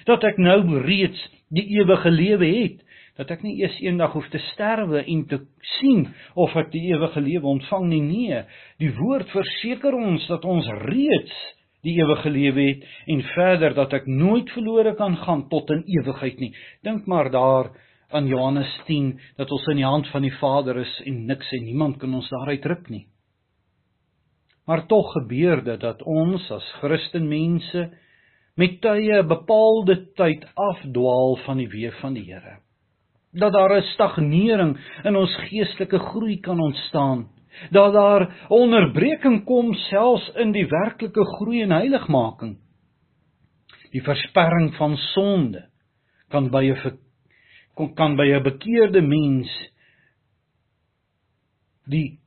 dat 0.05 0.23
ek 0.23 0.37
nou 0.37 0.83
reeds 0.83 1.19
die 1.49 1.65
ewige 1.79 2.11
lewe 2.11 2.45
het 2.45 2.83
dat 3.17 3.31
ek 3.33 3.43
nie 3.43 3.57
eers 3.61 3.77
eendag 3.81 4.13
hoef 4.13 4.27
te 4.29 4.39
sterwe 4.51 5.01
en 5.03 5.25
te 5.29 5.39
sien 5.77 6.05
of 6.37 6.53
ek 6.59 6.71
die 6.73 6.85
ewige 6.91 7.21
lewe 7.21 7.49
ontvang 7.57 7.87
nie. 7.89 8.01
Nee 8.05 8.43
die 8.81 8.93
woord 8.97 9.29
verseker 9.33 9.95
ons 9.97 10.27
dat 10.29 10.45
ons 10.45 10.69
reeds 10.85 11.37
die 11.85 11.97
ewige 11.97 12.29
lewe 12.29 12.69
het 12.71 12.85
en 13.09 13.23
verder 13.33 13.75
dat 13.77 13.93
ek 13.97 14.07
nooit 14.09 14.49
verlore 14.53 14.95
kan 14.99 15.17
gaan 15.23 15.47
tot 15.49 15.69
in 15.73 15.83
ewigheid 15.99 16.39
nie. 16.41 16.53
Dink 16.85 17.07
maar 17.07 17.31
daar 17.33 17.71
aan 18.09 18.27
Johannes 18.27 18.71
10 18.87 19.13
dat 19.37 19.51
ons 19.51 19.67
in 19.71 19.81
die 19.81 19.87
hand 19.87 20.07
van 20.13 20.25
die 20.25 20.33
Vader 20.39 20.81
is 20.81 20.93
en 21.05 21.25
niks 21.27 21.51
en 21.57 21.65
niemand 21.65 21.99
kan 22.01 22.13
ons 22.13 22.29
daaruit 22.33 22.65
ruk 22.65 22.89
nie. 22.93 23.05
Maar 24.67 24.85
tog 24.87 25.13
gebeur 25.15 25.63
dit 25.63 25.79
dat 25.79 26.03
ons 26.03 26.51
as 26.51 26.69
Christenmense 26.81 27.87
met 28.57 28.81
tye 28.81 29.21
'n 29.21 29.27
bepaalde 29.27 30.13
tyd 30.15 30.45
afdwaal 30.55 31.37
van 31.45 31.57
die 31.57 31.69
weë 31.69 31.91
van 32.01 32.13
die 32.13 32.25
Here 32.27 32.66
dat 33.31 33.53
daar 33.53 33.77
'n 33.77 33.81
stagnering 33.81 34.77
in 35.03 35.15
ons 35.15 35.35
geestelike 35.35 35.99
groei 35.99 36.39
kan 36.39 36.59
ontstaan. 36.59 37.29
Dat 37.71 37.93
daar 37.93 38.45
onderbreking 38.49 39.43
kom 39.45 39.73
selfs 39.73 40.31
in 40.35 40.51
die 40.51 40.67
werklike 40.67 41.25
groei 41.25 41.61
en 41.61 41.71
heiligmaking. 41.71 42.57
Die 43.91 44.03
versperring 44.03 44.75
van 44.75 44.97
sonde 44.97 45.69
kan 46.29 46.49
by 46.49 46.73
'n 46.73 46.99
kan 47.95 48.15
by 48.15 48.27
'n 48.33 48.43
bekeerde 48.43 49.01
mens 49.01 49.49
die 51.85 52.19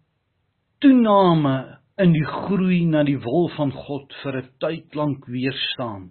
toename 0.79 1.81
in 2.01 2.13
die 2.13 2.25
groei 2.25 2.85
na 2.85 3.03
die 3.05 3.19
wil 3.19 3.49
van 3.57 3.73
God 3.73 4.13
vir 4.23 4.37
'n 4.37 4.51
tyd 4.59 4.95
lank 4.95 5.27
weerstaan. 5.27 6.11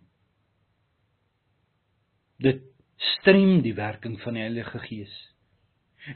Dit 2.39 2.62
strem 2.99 3.62
die 3.63 3.75
werking 3.77 4.19
van 4.23 4.38
die 4.38 4.43
Heilige 4.43 4.79
Gees. 4.85 5.13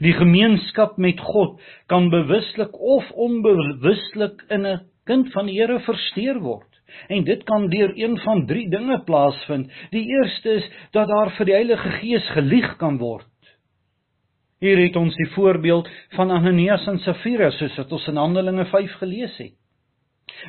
Die 0.00 0.14
gemeenskap 0.16 0.96
met 0.98 1.20
God 1.20 1.60
kan 1.92 2.08
bewuslik 2.10 2.72
of 2.80 3.10
onbewuslik 3.10 4.44
in 4.48 4.66
'n 4.66 4.80
kind 5.04 5.32
van 5.32 5.46
die 5.46 5.60
Here 5.60 5.78
versteur 5.80 6.40
word. 6.40 6.70
En 7.08 7.24
dit 7.24 7.44
kan 7.44 7.68
deur 7.68 7.92
een 7.96 8.18
van 8.18 8.46
drie 8.46 8.68
dinge 8.70 9.02
plaasvind. 9.04 9.70
Die 9.90 10.06
eerste 10.06 10.50
is 10.50 10.70
dat 10.92 11.08
daar 11.08 11.30
vir 11.36 11.44
die 11.44 11.54
Heilige 11.54 11.90
Gees 11.90 12.28
gelieg 12.28 12.76
kan 12.76 12.98
word. 12.98 13.26
Hier 14.60 14.78
het 14.78 14.96
ons 14.96 15.16
die 15.16 15.28
voorbeeld 15.34 15.88
van 16.16 16.30
Ananias 16.30 16.86
en 16.88 16.98
Safira 16.98 17.50
soos 17.50 17.76
wat 17.76 17.92
ons 17.92 18.06
in 18.08 18.16
Handelinge 18.16 18.64
5 18.64 18.92
gelees 19.02 19.36
het. 19.38 19.52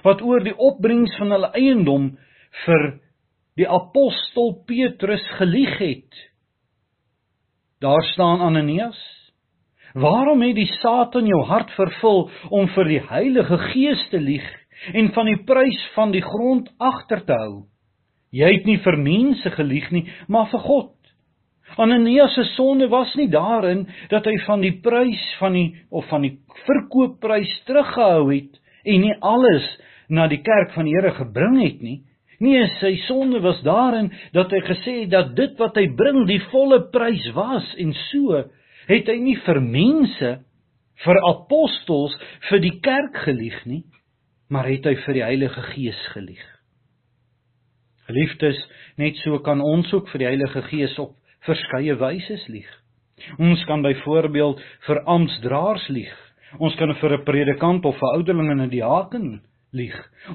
Wat 0.04 0.22
oor 0.22 0.44
die 0.44 0.56
opbrengs 0.56 1.18
van 1.18 1.32
hulle 1.32 1.52
eiendom 1.52 2.18
vir 2.66 2.86
die 3.56 3.68
apostel 3.72 4.54
Petrus 4.68 5.24
gelieg 5.40 5.78
het. 5.80 6.24
Daar 7.80 8.04
staan 8.04 8.42
Ananias. 8.44 9.00
Waarom 9.96 10.42
het 10.44 10.58
die 10.58 10.68
Satan 10.82 11.28
jou 11.28 11.42
hart 11.48 11.72
vervul 11.72 12.26
om 12.52 12.68
vir 12.76 12.90
die 12.90 13.02
Heilige 13.08 13.58
Gees 13.72 14.02
te 14.12 14.20
lieg 14.20 14.46
en 14.92 15.08
van 15.16 15.30
die 15.32 15.40
prys 15.48 15.80
van 15.96 16.12
die 16.12 16.24
grond 16.24 16.68
agter 16.84 17.24
te 17.24 17.38
hou? 17.40 17.54
Jy 18.36 18.50
het 18.58 18.66
nie 18.68 18.82
vir 18.84 18.98
mense 19.00 19.52
gelieg 19.56 19.88
nie, 19.96 20.04
maar 20.28 20.50
vir 20.52 20.60
God. 20.66 20.92
Ananias 21.80 22.36
se 22.36 22.44
sonde 22.56 22.90
was 22.92 23.14
nie 23.16 23.30
daarin 23.32 23.86
dat 24.12 24.28
hy 24.28 24.36
van 24.44 24.62
die 24.62 24.74
prys 24.84 25.24
van 25.40 25.56
die 25.56 25.70
of 25.90 26.10
van 26.12 26.28
die 26.28 26.34
verkoopprys 26.68 27.54
teruggehou 27.68 28.28
het 28.34 28.60
en 28.84 29.02
nie 29.02 29.16
alles 29.24 29.66
na 30.12 30.28
die 30.28 30.44
kerk 30.44 30.76
van 30.76 30.86
die 30.86 30.94
Here 30.98 31.16
gebring 31.16 31.58
het 31.64 31.80
nie. 31.82 32.02
Nee, 32.44 32.66
sy 32.80 32.96
sonde 33.06 33.40
was 33.44 33.62
daarin 33.64 34.10
dat 34.36 34.52
hy 34.52 34.60
gesê 34.68 34.96
het 35.04 35.12
dat 35.14 35.36
dit 35.38 35.54
wat 35.60 35.78
hy 35.80 35.88
bring 35.96 36.26
die 36.28 36.42
volle 36.52 36.82
prys 36.92 37.30
was 37.36 37.68
en 37.80 37.94
so 38.10 38.42
het 38.90 39.08
hy 39.08 39.16
nie 39.22 39.38
vir 39.46 39.62
mense 39.64 40.32
vir 41.06 41.22
apostels 41.30 42.16
vir 42.50 42.62
die 42.64 42.76
kerk 42.84 43.18
gelieg 43.26 43.58
nie, 43.68 43.84
maar 44.52 44.68
het 44.70 44.86
hy 44.88 44.96
vir 45.06 45.18
die 45.18 45.26
Heilige 45.26 45.64
Gees 45.74 46.02
gelieg. 46.14 46.44
Geliefdes, 48.06 48.60
net 49.02 49.18
so 49.24 49.40
kan 49.44 49.64
ons 49.66 49.90
ook 49.94 50.12
vir 50.12 50.22
die 50.22 50.30
Heilige 50.30 50.62
Gees 50.70 50.94
op 51.02 51.16
verskeie 51.48 51.96
wyse 52.00 52.38
lieg. 52.52 52.70
Ons 53.40 53.64
kan 53.66 53.82
byvoorbeeld 53.82 54.62
vir 54.86 55.02
amptdraers 55.10 55.88
lieg. 55.90 56.14
Ons 56.60 56.76
kan 56.76 56.94
vir 56.96 57.18
'n 57.18 57.26
predikant 57.26 57.86
of 57.86 57.96
'n 57.96 58.16
ouderling 58.18 58.52
en 58.52 58.62
'n 58.62 58.70
diaken 58.70 59.32
lieg. 59.32 59.55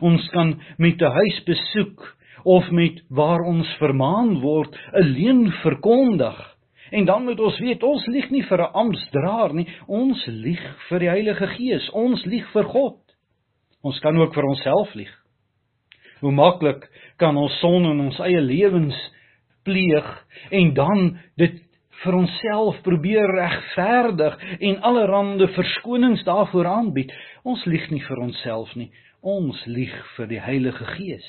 Ons 0.01 0.29
kan 0.35 0.55
met 0.79 1.01
'n 1.01 1.13
huisbesoek 1.13 2.17
of 2.45 2.71
met 2.71 3.03
waar 3.09 3.41
ons 3.41 3.69
vermaan 3.79 4.41
word 4.41 4.77
'n 4.93 5.05
leuen 5.05 5.53
verkondig. 5.63 6.57
En 6.91 7.05
dan 7.05 7.25
moet 7.25 7.41
ons 7.41 7.59
weet 7.59 7.83
ons 7.83 8.07
lieg 8.07 8.31
nie 8.31 8.43
vir 8.43 8.59
'n 8.59 8.73
amptdraer 8.73 9.55
nie, 9.55 9.69
ons 9.87 10.27
lieg 10.27 10.63
vir 10.89 10.99
die 10.99 11.09
Heilige 11.09 11.47
Gees, 11.47 11.91
ons 11.91 12.25
lieg 12.25 12.47
vir 12.53 12.65
God. 12.65 12.99
Ons 13.83 13.99
kan 14.01 14.17
ook 14.17 14.35
vir 14.35 14.45
onsself 14.45 14.95
lieg. 14.95 15.15
Hoe 16.21 16.33
maklik 16.33 16.91
kan 17.17 17.37
ons 17.37 17.59
son 17.61 17.85
in 17.85 18.01
ons 18.01 18.19
eie 18.21 18.41
lewens 18.41 18.97
pleeg 19.65 20.27
en 20.51 20.75
dan 20.75 21.19
dit 21.37 21.63
vir 22.05 22.17
onsself 22.17 22.81
probeer 22.83 23.29
regverdig 23.37 24.37
en 24.61 24.81
allerlei 24.89 25.49
verskonings 25.55 26.25
daarvoor 26.25 26.67
aanbied. 26.67 27.13
Ons 27.45 27.65
lieg 27.69 27.91
nie 27.91 28.03
vir 28.05 28.23
onsself 28.25 28.75
nie. 28.77 28.91
Ons 29.21 29.59
lieg 29.67 29.93
vir 30.17 30.29
die 30.31 30.41
Heilige 30.41 30.85
Gees. 30.97 31.27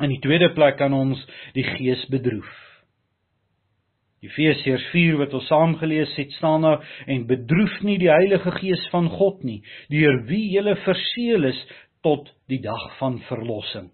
In 0.00 0.08
die 0.12 0.20
tweede 0.24 0.48
plek 0.56 0.78
kan 0.80 0.94
ons 0.96 1.20
die 1.56 1.64
Gees 1.64 2.04
bedroef. 2.12 2.52
Efesiërs 4.24 4.86
4 4.92 5.18
wat 5.20 5.34
ons 5.36 5.48
saam 5.50 5.74
gelees 5.76 6.14
het, 6.16 6.32
staan 6.38 6.64
daar 6.64 6.80
en 7.06 7.26
bedroef 7.28 7.74
nie 7.84 7.98
die 8.00 8.10
Heilige 8.10 8.54
Gees 8.56 8.86
van 8.92 9.10
God 9.12 9.44
nie, 9.44 9.60
deur 9.92 10.22
wie 10.30 10.56
jy 10.56 10.74
verseël 10.84 11.50
is 11.52 11.60
tot 12.02 12.32
die 12.48 12.62
dag 12.64 12.88
van 12.96 13.20
verlossing. 13.28 13.90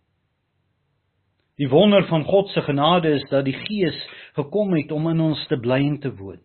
Die 1.59 1.69
wonder 1.69 2.07
van 2.09 2.25
God 2.25 2.49
se 2.55 2.63
genade 2.63 3.11
is 3.19 3.27
dat 3.31 3.45
die 3.45 3.59
Gees 3.59 3.99
gekom 4.39 4.73
het 4.79 4.93
om 4.95 5.11
in 5.11 5.21
ons 5.21 5.43
te 5.51 5.59
bly 5.61 5.83
en 5.83 5.99
te 6.01 6.15
woon. 6.15 6.41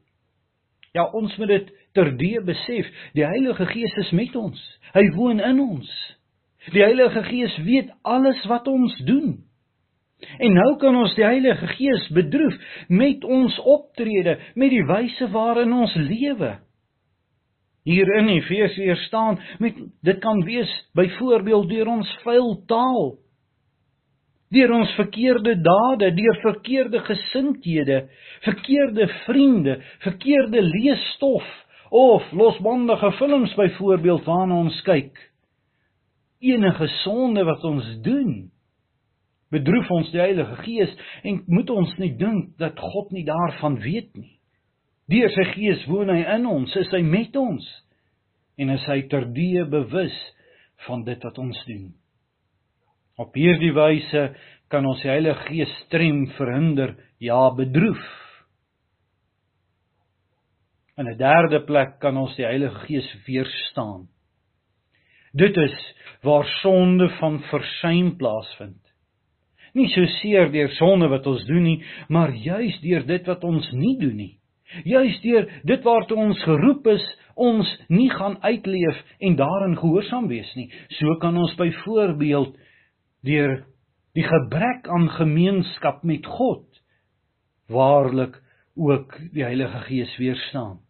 Ja, 0.98 1.06
ons 1.14 1.36
moet 1.38 1.54
dit 1.54 1.72
terdee 1.98 2.44
besef, 2.46 2.88
die 3.18 3.26
Heilige 3.26 3.66
Gees 3.74 3.98
is 4.06 4.14
met 4.16 4.36
ons. 4.38 4.62
Hy 4.94 5.04
woon 5.18 5.42
in 5.44 5.60
ons. 5.64 5.90
Die 6.74 6.84
Heilige 6.84 7.24
Gees 7.28 7.58
weet 7.66 7.92
alles 8.06 8.40
wat 8.52 8.68
ons 8.68 8.96
doen. 9.08 9.38
En 10.42 10.54
nou 10.54 10.72
kan 10.82 10.96
ons 10.98 11.14
die 11.16 11.26
Heilige 11.26 11.68
Gees 11.76 12.08
bedroef 12.14 12.56
met 12.90 13.24
ons 13.24 13.58
optrede, 13.62 14.38
met 14.56 14.74
die 14.74 14.86
wyse 14.86 15.30
waarin 15.34 15.76
ons 15.78 15.94
lewe. 15.96 16.56
Hier 17.88 18.10
in 18.18 18.32
Efesiërs 18.34 19.06
staan 19.08 19.38
met 19.64 19.78
dit 20.04 20.20
kan 20.20 20.42
wees 20.44 20.72
byvoorbeeld 20.98 21.70
deur 21.70 21.92
ons 21.94 22.10
vuil 22.26 22.50
taal, 22.68 23.14
deur 24.52 24.74
ons 24.76 24.92
verkeerde 24.98 25.54
dade, 25.64 26.10
deur 26.18 26.42
verkeerde 26.42 27.00
gesindhede, 27.06 28.02
verkeerde 28.44 29.08
vriende, 29.24 29.78
verkeerde 30.04 30.66
leesstof 30.66 31.48
of 31.90 32.32
losbandige 32.32 33.12
films 33.18 33.56
byvoorbeeld 33.56 34.26
waarna 34.26 34.60
ons 34.66 34.82
kyk. 34.86 35.18
Enige 36.40 36.88
sonde 37.02 37.44
wat 37.48 37.64
ons 37.66 37.88
doen, 38.06 38.50
bedroef 39.50 39.90
ons 39.92 40.10
die 40.12 40.22
Heilige 40.22 40.58
Gees 40.66 40.94
en 41.24 41.42
moet 41.48 41.70
ons 41.74 41.94
nie 42.02 42.12
dink 42.20 42.58
dat 42.62 42.80
God 42.80 43.12
nie 43.16 43.26
daarvan 43.28 43.80
weet 43.82 44.12
nie. 44.18 44.34
Deur 45.08 45.32
sy 45.32 45.46
Gees 45.54 45.86
woon 45.88 46.12
hy 46.12 46.20
in 46.36 46.46
ons, 46.50 46.74
is 46.76 46.92
hy 46.92 47.02
met 47.06 47.36
ons 47.40 47.68
en 48.58 48.74
is 48.74 48.86
hy 48.90 49.02
terdee 49.12 49.64
bewus 49.70 50.16
van 50.88 51.04
dit 51.08 51.24
wat 51.24 51.38
ons 51.40 51.58
doen. 51.70 51.90
Op 53.18 53.34
hierdie 53.38 53.74
wyse 53.74 54.24
kan 54.70 54.86
ons 54.86 55.02
die 55.02 55.10
Heilige 55.10 55.48
Gees 55.48 55.74
strem 55.86 56.26
verhinder, 56.38 56.96
ja 57.24 57.48
bedroef. 57.56 58.04
In 60.98 61.06
'n 61.06 61.18
derde 61.18 61.60
plek 61.64 62.00
kan 62.00 62.18
ons 62.18 62.36
die 62.36 62.46
Heilige 62.46 62.80
Gees 62.88 63.08
weerstaan. 63.26 64.08
Dit 65.32 65.58
is 65.58 65.76
waar 66.22 66.46
sonde 66.62 67.10
van 67.20 67.40
versuim 67.40 68.16
plaasvind. 68.18 68.82
Nie 69.74 69.88
so 69.94 70.06
seer 70.06 70.50
deur 70.52 70.70
sonde 70.70 71.08
wat 71.08 71.28
ons 71.28 71.44
doen 71.46 71.64
nie, 71.64 71.84
maar 72.10 72.34
juis 72.34 72.80
deur 72.82 73.06
dit 73.06 73.28
wat 73.30 73.44
ons 73.44 73.72
nie 73.72 73.98
doen 74.00 74.16
nie. 74.16 74.40
Juis 74.84 75.20
deur 75.22 75.46
dit 75.64 75.84
waartoe 75.84 76.18
ons 76.18 76.42
geroep 76.44 76.88
is, 76.88 77.06
ons 77.36 77.70
nie 77.88 78.10
gaan 78.10 78.40
uitleef 78.42 79.04
en 79.20 79.36
daarin 79.36 79.78
gehoorsaam 79.78 80.28
wees 80.28 80.50
nie. 80.56 80.72
So 80.98 81.16
kan 81.22 81.38
ons 81.38 81.54
byvoorbeeld 81.56 82.58
deur 83.22 83.66
die 84.18 84.26
gebrek 84.26 84.90
aan 84.90 85.10
gemeenskap 85.10 86.04
met 86.04 86.26
God 86.26 86.66
waarlik 87.70 88.42
ook 88.76 89.14
die 89.34 89.44
Heilige 89.44 89.86
Gees 89.86 90.18
weerstaan. 90.18 90.87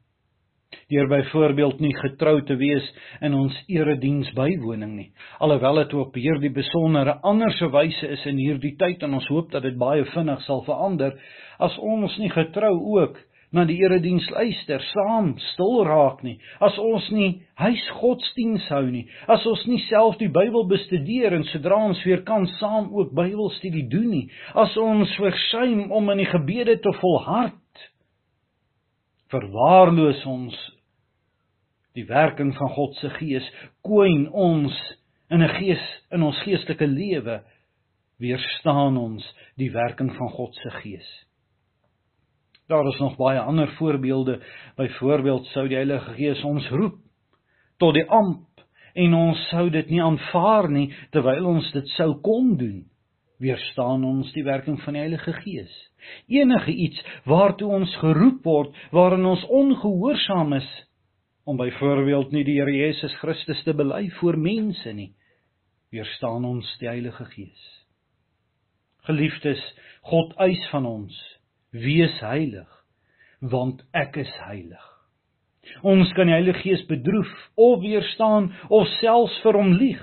Deur 0.91 1.07
byvoorbeeld 1.11 1.79
nie 1.83 1.93
getrou 1.97 2.41
te 2.47 2.55
wees 2.59 2.87
in 3.21 3.35
ons 3.37 3.55
erediens 3.67 4.29
bywoning 4.37 4.95
nie. 4.95 5.09
Alhoewel 5.39 5.83
dit 5.83 5.95
op 5.99 6.15
hierdie 6.15 6.53
besondere 6.53 7.17
anderse 7.27 7.71
wyse 7.73 8.11
is 8.17 8.25
in 8.29 8.41
hierdie 8.41 8.75
tyd 8.79 9.03
en 9.03 9.17
ons 9.19 9.31
hoop 9.33 9.51
dat 9.51 9.65
dit 9.67 9.77
baie 9.77 10.05
vinnig 10.13 10.43
sal 10.45 10.63
verander, 10.67 11.17
as 11.59 11.77
ons 11.81 12.17
nie 12.21 12.31
getrou 12.33 12.75
ook 12.97 13.17
na 13.55 13.63
die 13.67 13.77
erediens 13.79 14.25
luister, 14.33 14.81
saam 14.91 15.31
stil 15.53 15.85
raak 15.87 16.19
nie. 16.25 16.35
As 16.63 16.75
ons 16.81 17.05
nie 17.15 17.29
huisgodsdiens 17.61 18.65
hou 18.73 18.83
nie, 18.91 19.05
as 19.31 19.45
ons 19.47 19.63
nie 19.69 19.79
self 19.87 20.17
die 20.19 20.31
Bybel 20.33 20.67
bestudeer 20.69 21.37
en 21.37 21.45
sodra 21.53 21.79
ons 21.87 22.01
weer 22.05 22.25
kan 22.27 22.47
saam 22.57 22.89
ook 22.95 23.13
Bybelstudie 23.15 23.87
doen 23.91 24.09
nie, 24.11 24.25
as 24.55 24.75
ons 24.81 25.15
versuim 25.21 25.87
om 25.95 26.11
in 26.13 26.25
die 26.25 26.31
gebede 26.31 26.77
te 26.83 26.93
volhard, 26.99 27.55
verwaarloos 29.31 30.25
ons 30.25 30.55
die 31.97 32.05
werking 32.05 32.53
van 32.57 32.69
God 32.69 32.95
se 32.99 33.09
Gees, 33.17 33.45
koen 33.81 34.27
ons 34.29 34.75
in 35.29 35.41
'n 35.43 35.55
gees 35.59 35.83
in 36.11 36.23
ons 36.23 36.37
geestelike 36.43 36.87
lewe 36.87 37.41
weerstaan 38.19 38.97
ons 38.97 39.23
die 39.57 39.71
werking 39.71 40.13
van 40.15 40.29
God 40.29 40.55
se 40.55 40.69
Gees. 40.69 41.09
Daar 42.67 42.87
is 42.87 42.99
nog 42.99 43.15
baie 43.15 43.39
ander 43.39 43.67
voorbeelde. 43.67 44.41
Byvoorbeeld 44.75 45.45
sou 45.45 45.67
die 45.67 45.75
Heilige 45.75 46.13
Gees 46.13 46.43
ons 46.43 46.69
roep 46.69 46.99
tot 47.77 47.93
die 47.93 48.07
amp 48.09 48.47
en 48.93 49.13
ons 49.13 49.47
sou 49.49 49.69
dit 49.69 49.89
nie 49.89 50.01
aanvaar 50.03 50.69
nie 50.69 50.89
terwyl 51.11 51.45
ons 51.45 51.71
dit 51.71 51.87
sou 51.95 52.15
kon 52.21 52.55
doen. 52.57 52.85
Weerstaan 53.37 54.03
ons 54.07 54.31
die 54.33 54.43
werking 54.45 54.79
van 54.81 54.97
die 54.97 55.03
Heilige 55.03 55.33
Gees. 55.43 55.73
Enige 56.31 56.73
iets 56.73 57.01
waartoe 57.29 57.69
ons 57.69 57.93
geroep 58.01 58.45
word 58.45 58.77
waarin 58.95 59.25
ons 59.29 59.45
ongehoorsaam 59.45 60.55
is 60.57 60.69
om 61.47 61.59
byvoorbeeld 61.59 62.33
nie 62.35 62.43
die 62.43 62.57
Here 62.59 62.73
Jesus 62.73 63.13
Christus 63.21 63.61
te 63.63 63.73
bely 63.77 64.09
voor 64.19 64.35
mense 64.41 64.91
nie, 64.93 65.13
weerstaan 65.93 66.45
ons 66.45 66.67
die 66.81 66.89
Heilige 66.89 67.25
Gees. 67.31 67.67
Geliefdes, 69.07 69.61
God 70.09 70.33
eis 70.43 70.65
van 70.73 70.89
ons 70.89 71.15
wees 71.71 72.17
heilig 72.25 72.67
want 73.39 73.83
ek 73.93 74.17
is 74.17 74.33
heilig. 74.47 74.83
Ons 75.85 76.09
kan 76.17 76.27
die 76.27 76.35
Heilige 76.35 76.63
Gees 76.63 76.83
bedroef 76.89 77.31
of 77.55 77.81
weerstaan 77.83 78.49
of 78.73 78.87
selfs 78.97 79.37
vir 79.43 79.59
hom 79.59 79.75
lieg. 79.77 80.01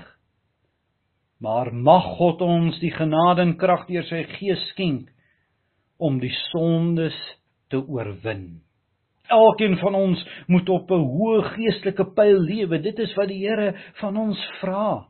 Maar 1.45 1.69
mag 1.73 2.05
God 2.17 2.41
ons 2.41 2.77
die 2.81 2.93
genade 2.95 3.43
en 3.45 3.57
krag 3.61 3.83
deur 3.85 4.05
sy 4.09 4.23
Gees 4.37 4.61
skenk 4.71 5.11
om 6.01 6.17
die 6.17 6.33
sondes 6.49 7.17
te 7.69 7.77
oorwin. 7.77 8.63
Elkeen 9.29 9.77
van 9.81 9.97
ons 9.97 10.21
moet 10.49 10.69
op 10.69 10.91
'n 10.91 11.05
hoë 11.13 11.43
geestelike 11.53 12.05
pyl 12.17 12.39
lewe. 12.49 12.81
Dit 12.81 12.99
is 12.99 13.13
wat 13.17 13.29
die 13.29 13.45
Here 13.45 13.75
van 14.01 14.17
ons 14.17 14.41
vra 14.61 15.05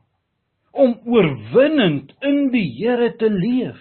om 0.72 0.98
oorwinnend 1.06 2.12
in 2.20 2.50
die 2.52 2.68
Here 2.78 3.16
te 3.16 3.30
leef. 3.30 3.80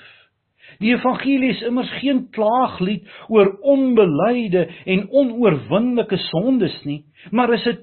Die 0.80 0.96
evangelie 0.96 1.50
is 1.50 1.62
immers 1.62 1.91
geen 2.00 2.28
klaaglied 2.32 3.04
oor 3.28 3.58
onbeleide 3.62 4.68
en 4.86 5.10
onoorwinnelike 5.12 6.18
sondes 6.18 6.84
nie, 6.86 7.04
maar 7.32 7.54
is 7.54 7.68
'n 7.68 7.82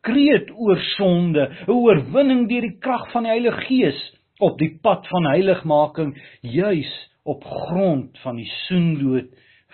triomfkreet 0.00 0.50
oor 0.56 0.80
sonde, 0.96 1.50
'n 1.66 1.70
oorwinning 1.70 2.48
deur 2.48 2.62
die 2.62 2.78
krag 2.78 3.10
van 3.12 3.24
die 3.24 3.30
Heilige 3.30 3.60
Gees 3.66 4.16
op 4.40 4.58
die 4.58 4.78
pad 4.82 5.06
van 5.08 5.26
heiligmaking, 5.26 6.16
juis 6.40 7.10
op 7.24 7.44
grond 7.44 8.18
van 8.22 8.36
die 8.36 8.50
soendood 8.66 9.28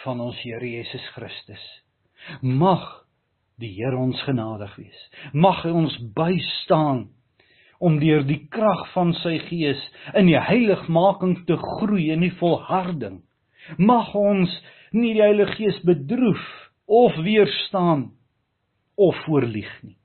van 0.04 0.20
ons 0.20 0.36
Here 0.42 0.66
Jesus 0.66 1.06
Christus. 1.14 1.82
Mag 2.42 3.04
die 3.58 3.72
Here 3.76 3.96
ons 3.96 4.20
genadig 4.22 4.74
wees. 4.76 5.10
Mag 5.32 5.62
hy 5.62 5.70
ons 5.70 5.96
bystaan 6.14 7.08
om 7.78 8.00
deur 8.00 8.24
die 8.24 8.48
krag 8.48 8.92
van 8.94 9.12
sy 9.22 9.38
gees 9.38 9.80
in 10.14 10.26
die 10.26 10.40
heiligmaking 10.40 11.44
te 11.46 11.56
groei 11.56 12.10
in 12.10 12.20
die 12.20 12.34
volharding. 12.40 13.22
Mag 13.78 14.14
ons 14.14 14.50
nie 14.92 15.14
die 15.14 15.22
Heilige 15.22 15.54
Gees 15.54 15.78
bedroef 15.84 16.42
of 16.86 17.14
weerstaan 17.16 18.12
of 18.96 19.14
voorlieg 19.26 19.70
nie. 19.82 19.96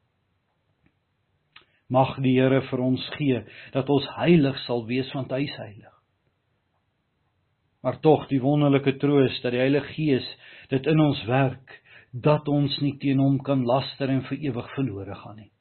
Mag 1.92 2.16
die 2.24 2.38
Here 2.38 2.62
vir 2.70 2.84
ons 2.84 3.04
gee 3.18 3.44
dat 3.76 3.90
ons 3.92 4.08
heilig 4.16 4.58
sal 4.66 4.86
wees 4.88 5.12
want 5.16 5.32
hy 5.36 5.44
is 5.46 5.58
heilig. 5.60 5.96
Maar 7.84 7.98
tog 8.00 8.28
die 8.30 8.42
wonderlike 8.42 8.96
troos 9.02 9.40
dat 9.44 9.56
die 9.56 9.64
Heilige 9.64 9.90
Gees 9.96 10.28
dit 10.70 10.86
in 10.88 11.02
ons 11.02 11.24
werk 11.28 11.80
dat 12.14 12.48
ons 12.52 12.78
nie 12.84 12.94
teen 13.02 13.20
hom 13.20 13.40
kan 13.44 13.66
laster 13.66 14.12
en 14.12 14.22
vir 14.30 14.46
ewig 14.52 14.70
verlore 14.76 15.18
gaan 15.24 15.42
nie 15.42 15.52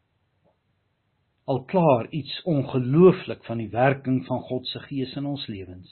al 1.51 1.65
klaar 1.65 2.07
iets 2.15 2.43
ongelooflik 2.47 3.43
van 3.45 3.59
die 3.59 3.71
werking 3.73 4.23
van 4.27 4.43
God 4.47 4.69
se 4.71 4.79
Gees 4.87 5.17
in 5.19 5.27
ons 5.27 5.47
lewens. 5.51 5.91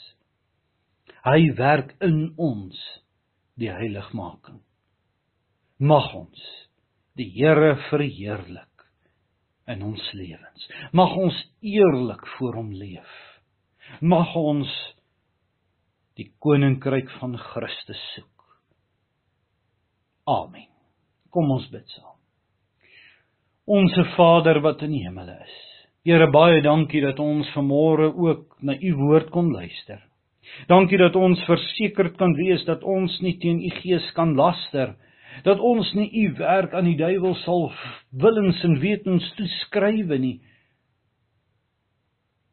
Hy 1.26 1.50
werk 1.58 1.96
in 2.04 2.28
ons 2.36 2.78
die 3.58 3.70
heiligmaking. 3.72 4.60
Mag 5.82 6.12
ons 6.14 6.44
die 7.18 7.26
Here 7.34 7.74
verheerlik 7.88 8.67
in 9.68 9.82
ons 9.84 10.12
lewens. 10.16 10.68
Mag 10.92 11.14
ons 11.16 11.36
eerlik 11.60 12.24
voor 12.36 12.60
hom 12.60 12.72
leef. 12.72 13.14
Mag 14.00 14.34
ons 14.36 14.68
die 16.18 16.30
koninkryk 16.42 17.10
van 17.20 17.36
Christus 17.38 18.00
soek. 18.14 18.46
Amen. 20.28 20.68
Kom 21.32 21.50
ons 21.52 21.68
bid 21.72 21.86
saam. 21.94 22.16
Onse 23.68 24.04
Vader 24.16 24.62
wat 24.64 24.82
in 24.86 24.94
die 24.96 25.04
hemel 25.04 25.28
is. 25.34 25.56
Here 26.08 26.28
baie 26.32 26.62
dankie 26.64 27.02
dat 27.04 27.18
ons 27.20 27.48
vanmôre 27.52 28.08
ook 28.16 28.62
na 28.64 28.74
u 28.80 28.94
woord 28.96 29.28
kon 29.34 29.50
luister. 29.52 30.00
Dankie 30.68 30.98
dat 30.98 31.16
ons 31.16 31.40
versekerd 31.44 32.16
kan 32.16 32.32
wees 32.38 32.64
dat 32.64 32.82
ons 32.82 33.18
nie 33.20 33.36
teen 33.42 33.60
u 33.60 33.70
gees 33.82 34.06
kan 34.16 34.32
laster 34.38 34.94
dat 35.44 35.60
ons 35.60 35.92
nie 35.94 36.10
u 36.24 36.34
werk 36.38 36.74
aan 36.74 36.88
die 36.88 36.98
duiwel 36.98 37.34
sal 37.44 37.68
willens 38.10 38.62
en 38.64 38.78
wetens 38.80 39.32
toeskrywe 39.36 40.18
nie 40.18 40.38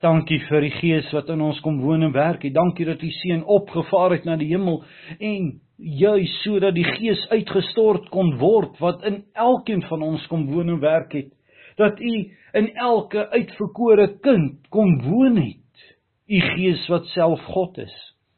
Dankie 0.06 0.41
vir 0.50 0.65
die 0.65 0.74
Gees 0.76 1.08
wat 1.15 1.30
in 1.34 1.41
ons 1.41 1.60
kom 1.63 1.80
woon 1.82 2.04
en 2.06 2.12
werk. 2.13 2.43
Dankie 2.54 2.86
dat 2.86 3.02
u 3.04 3.10
seun 3.21 3.45
opgevaar 3.48 4.17
het 4.17 4.26
na 4.28 4.36
die 4.38 4.52
hemel 4.52 4.84
en 5.17 5.54
juis 5.78 6.34
sodat 6.43 6.76
die 6.76 6.86
Gees 6.86 7.24
uitgestort 7.32 8.12
kon 8.13 8.36
word 8.41 8.76
wat 8.84 9.06
in 9.08 9.24
elkeen 9.34 9.82
van 9.88 10.04
ons 10.06 10.28
kom 10.32 10.45
woon 10.52 10.69
en 10.76 10.82
werk 10.84 11.15
het. 11.15 11.32
Dat 11.80 12.00
u 12.00 12.13
in 12.60 12.69
elke 12.76 13.26
uitverkore 13.32 14.12
kind 14.24 14.67
kom 14.69 15.00
woon 15.08 15.39
het. 15.41 15.88
U 16.28 16.41
Gees 16.54 16.86
wat 16.91 17.08
self 17.15 17.41
God 17.56 17.80
is. 17.82 17.95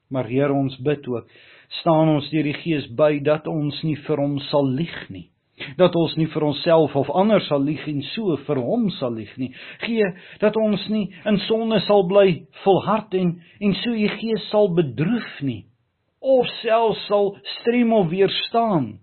Maar 0.09 0.29
Here 0.29 0.53
ons 0.53 0.77
bid 0.79 1.03
ook, 1.11 1.27
staan 1.81 2.09
ons 2.09 2.29
deur 2.31 2.47
die 2.47 2.57
Gees 2.63 2.87
by 2.95 3.17
dat 3.23 3.47
ons 3.47 3.83
nie 3.83 3.97
vir 4.07 4.21
hom 4.23 4.39
sal 4.51 4.67
lieg 4.67 5.09
nie 5.09 5.27
dat 5.77 5.95
ons 5.97 6.13
nie 6.17 6.27
vir 6.29 6.43
onsself 6.45 6.95
of 6.95 7.09
ander 7.17 7.41
sal 7.47 7.63
lieg 7.65 7.81
en 7.89 8.03
so 8.13 8.35
vir 8.45 8.59
hom 8.61 8.87
sal 8.99 9.15
lieg 9.17 9.31
nie. 9.41 9.49
Gee 9.81 10.05
dat 10.41 10.57
ons 10.59 10.83
nie 10.93 11.07
in 11.25 11.39
sonde 11.47 11.79
sal 11.87 12.05
bly 12.09 12.43
volhard 12.63 13.15
en 13.17 13.33
en 13.59 13.73
so 13.81 13.93
u 13.93 14.07
gees 14.19 14.45
sal 14.51 14.69
bedroef 14.77 15.41
nie 15.41 15.63
of 16.21 16.45
selfs 16.61 17.03
sal 17.07 17.33
strem 17.57 17.93
of 17.93 18.09
weerstaan 18.13 18.97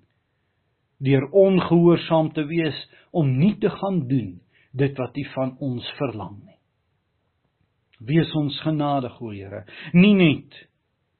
deur 1.04 1.26
ongehoorsaam 1.32 2.30
te 2.34 2.46
wees 2.46 2.78
om 3.10 3.34
nie 3.38 3.54
te 3.58 3.70
gaan 3.70 4.04
doen 4.08 4.38
dit 4.72 4.98
wat 4.98 5.16
u 5.16 5.24
van 5.34 5.56
ons 5.62 5.90
verlang 5.98 6.38
nie. 6.42 6.58
Wees 8.04 8.30
ons 8.34 8.56
genadig, 8.60 9.14
o 9.22 9.30
Here, 9.30 9.64
nie 9.94 10.14
net 10.18 10.56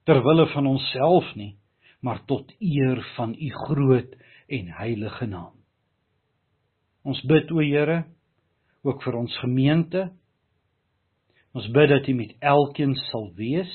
ter 0.04 0.20
wille 0.24 0.46
van 0.52 0.66
onsself 0.66 1.34
nie, 1.34 1.54
maar 2.00 2.20
tot 2.28 2.52
eer 2.60 3.00
van 3.16 3.34
u 3.34 3.50
groot 3.66 4.16
en 4.48 4.72
heilige 4.78 5.26
naam. 5.26 5.54
Ons 7.04 7.20
bid 7.28 7.50
o 7.52 7.60
Here 7.60 8.04
ook 8.84 9.02
vir 9.04 9.16
ons 9.16 9.36
gemeente. 9.40 10.08
Ons 11.56 11.68
bid 11.72 11.88
dat 11.88 12.08
U 12.08 12.14
met 12.16 12.34
elkeen 12.40 12.94
sal 13.10 13.30
wees. 13.36 13.72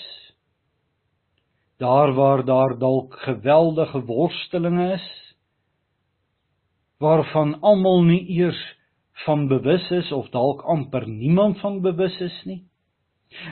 Daar 1.79 2.13
waar 2.13 2.43
daar 2.45 2.77
dalk 2.77 3.15
geweldige 3.25 4.01
worstelinge 4.05 4.93
is 4.93 5.07
waarvan 6.99 7.53
almal 7.63 8.01
nie 8.03 8.25
eers 8.27 8.59
van 9.23 9.47
bewus 9.47 9.85
is 9.95 10.11
of 10.11 10.27
dalk 10.33 10.65
amper 10.67 11.07
niemand 11.07 11.59
van 11.59 11.79
bewus 11.81 12.17
is 12.19 12.35
nie. 12.43 12.65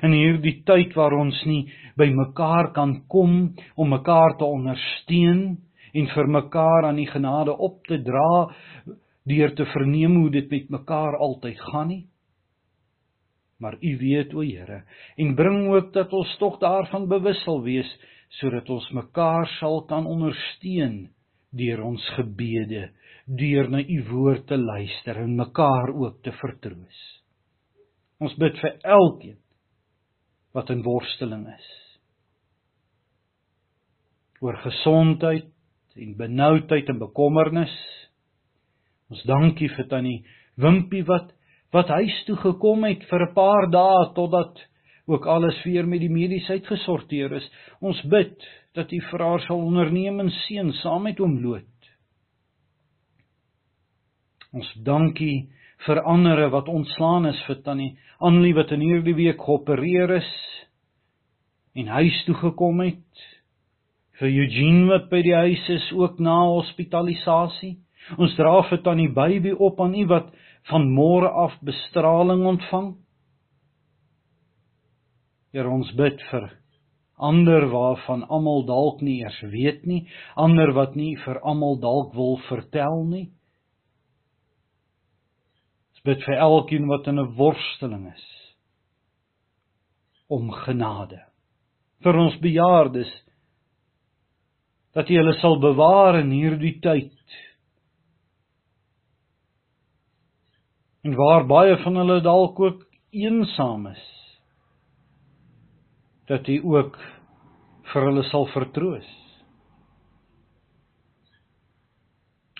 In 0.02 0.14
hierdie 0.14 0.62
tyd 0.66 0.96
waar 0.98 1.14
ons 1.14 1.38
nie 1.46 1.68
by 1.98 2.08
mekaar 2.14 2.72
kan 2.74 2.96
kom 3.12 3.34
om 3.76 3.90
mekaar 3.94 4.38
te 4.40 4.46
ondersteun 4.46 5.42
en 5.94 6.10
vir 6.14 6.30
mekaar 6.34 6.90
aan 6.90 7.00
die 7.00 7.10
genade 7.10 7.54
op 7.54 7.80
te 7.88 8.00
dra 8.04 8.48
deur 9.28 9.56
te 9.56 9.66
verneem 9.74 10.16
hoe 10.22 10.30
dit 10.34 10.52
met 10.52 10.70
mekaar 10.80 11.18
altyd 11.18 11.60
gaan 11.72 11.92
nie. 11.94 12.06
Maar 13.60 13.78
u 13.82 13.98
weet 13.98 14.34
o 14.34 14.46
Here 14.46 14.84
en 15.18 15.36
bring 15.36 15.68
ook 15.74 15.94
dat 15.94 16.14
ons 16.14 16.38
tog 16.38 16.60
daarvan 16.62 17.08
bewus 17.10 17.42
sal 17.46 17.64
wees 17.66 17.90
sodat 18.40 18.70
ons 18.70 18.90
mekaar 18.92 19.48
sal 19.60 19.86
kan 19.90 20.06
ondersteun 20.06 21.08
deur 21.58 21.82
ons 21.82 22.04
gebede, 22.18 22.90
deur 23.26 23.70
na 23.72 23.80
u 23.80 23.98
woord 24.10 24.46
te 24.48 24.58
luister 24.58 25.18
en 25.24 25.36
mekaar 25.36 25.94
ook 25.96 26.22
te 26.24 26.34
vertroos. 26.42 27.00
Ons 28.20 28.36
bid 28.38 28.58
vir 28.62 28.76
elkeen 28.84 29.38
wat 30.58 30.74
in 30.74 30.82
worsteling 30.86 31.46
is. 31.54 31.68
oor 34.42 34.54
gesondheid, 34.62 35.48
en 35.98 36.16
benoudheid 36.18 36.90
en 36.92 37.00
bekommernis. 37.02 37.74
Ons 39.12 39.24
dankie 39.30 39.70
vir 39.74 39.88
tannie 39.90 40.20
Wimpie 40.58 41.04
wat 41.08 41.34
wat 41.76 41.90
huis 41.92 42.16
toe 42.26 42.38
gekom 42.40 42.86
het 42.88 43.04
vir 43.10 43.22
'n 43.26 43.34
paar 43.34 43.68
dae 43.70 44.14
totdat 44.16 44.62
ook 45.06 45.26
alles 45.26 45.58
weer 45.66 45.88
met 45.88 46.00
die 46.00 46.10
medies 46.10 46.50
uitgesorteer 46.50 47.34
is. 47.34 47.52
Ons 47.82 48.02
bid 48.02 48.36
dat 48.74 48.92
U 48.92 49.00
vir 49.12 49.20
haar 49.20 49.42
sal 49.42 49.60
onderneem 49.60 50.20
en 50.20 50.30
seën 50.30 50.72
saam 50.74 51.04
met 51.04 51.18
hom 51.18 51.44
lood. 51.44 51.90
Ons 54.54 54.74
dankie 54.84 55.50
vir 55.86 56.02
ander 56.04 56.48
wat 56.50 56.70
ontslaan 56.72 57.30
is 57.30 57.40
vir 57.48 57.62
tannie 57.64 57.94
Annelie 58.18 58.56
wat 58.58 58.72
in 58.74 58.82
hierdie 58.82 59.14
week 59.14 59.44
geopereer 59.46 60.16
is 60.18 60.30
en 61.78 61.92
huis 62.00 62.24
toe 62.26 62.34
gekom 62.40 62.82
het 62.82 63.26
vir 64.18 64.32
Eugene 64.32 64.88
wat 64.90 65.10
by 65.12 65.22
die 65.22 65.36
huis 65.38 65.68
is 65.70 65.92
ook 65.94 66.18
na 66.18 66.40
hospitalisasie. 66.50 67.76
Ons 68.18 68.34
dra 68.40 68.56
vir 68.70 68.82
tannie 68.82 69.12
baby 69.14 69.54
op 69.54 69.82
aan 69.84 69.94
u 69.94 70.08
wat 70.10 70.32
van 70.72 70.88
môre 70.90 71.30
af 71.30 71.54
bestraling 71.62 72.46
ontvang. 72.50 72.96
Here 75.54 75.70
ons 75.70 75.92
bid 75.98 76.22
vir 76.32 76.50
ander 77.18 77.70
waarvan 77.70 78.26
almal 78.30 78.66
dalk 78.66 79.02
nie 79.02 79.22
eers 79.22 79.38
weet 79.54 79.86
nie, 79.86 80.06
ander 80.36 80.74
wat 80.74 80.96
nie 80.96 81.16
vir 81.24 81.40
almal 81.42 81.78
dalk 81.82 82.14
wil 82.18 82.38
vertel 82.50 83.04
nie. 83.06 83.28
Bid 86.08 86.24
vir 86.24 86.40
elkeen 86.40 86.88
wat 86.88 87.08
in 87.12 87.20
'n 87.20 87.36
worsteling 87.36 88.08
is 88.14 88.26
om 90.28 90.52
genade. 90.52 91.20
Vir 92.04 92.16
ons 92.16 92.36
bejaardes 92.44 93.12
dat 94.98 95.10
U 95.10 95.18
hulle 95.20 95.34
sal 95.40 95.60
bewaar 95.62 96.20
in 96.20 96.32
hierdie 96.34 96.80
tyd. 96.82 97.14
En 101.06 101.16
waar 101.16 101.46
baie 101.48 101.78
van 101.84 102.00
hulle 102.02 102.22
dalk 102.26 102.60
ook 102.60 102.82
eensaam 103.16 103.88
is, 103.88 104.06
dat 106.28 106.48
U 106.48 106.58
ook 106.76 106.98
vir 107.94 108.10
hulle 108.10 108.24
sal 108.32 108.50
vertroos. 108.52 109.08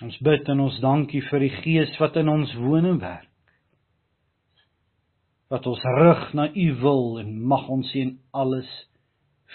Ons 0.02 0.16
bid 0.22 0.48
en 0.48 0.62
ons 0.62 0.80
dankie 0.80 1.24
vir 1.26 1.42
die 1.42 1.54
Gees 1.58 1.96
wat 1.98 2.16
in 2.16 2.30
ons 2.30 2.54
woon 2.62 2.86
en 2.86 3.00
werk. 3.02 3.27
Wat 5.48 5.66
ons 5.66 5.84
rig 5.98 6.24
na 6.36 6.48
U 6.52 6.66
wil 6.82 7.18
en 7.22 7.32
mag 7.48 7.68
ons 7.72 7.88
sien 7.92 8.18
alles 8.36 8.68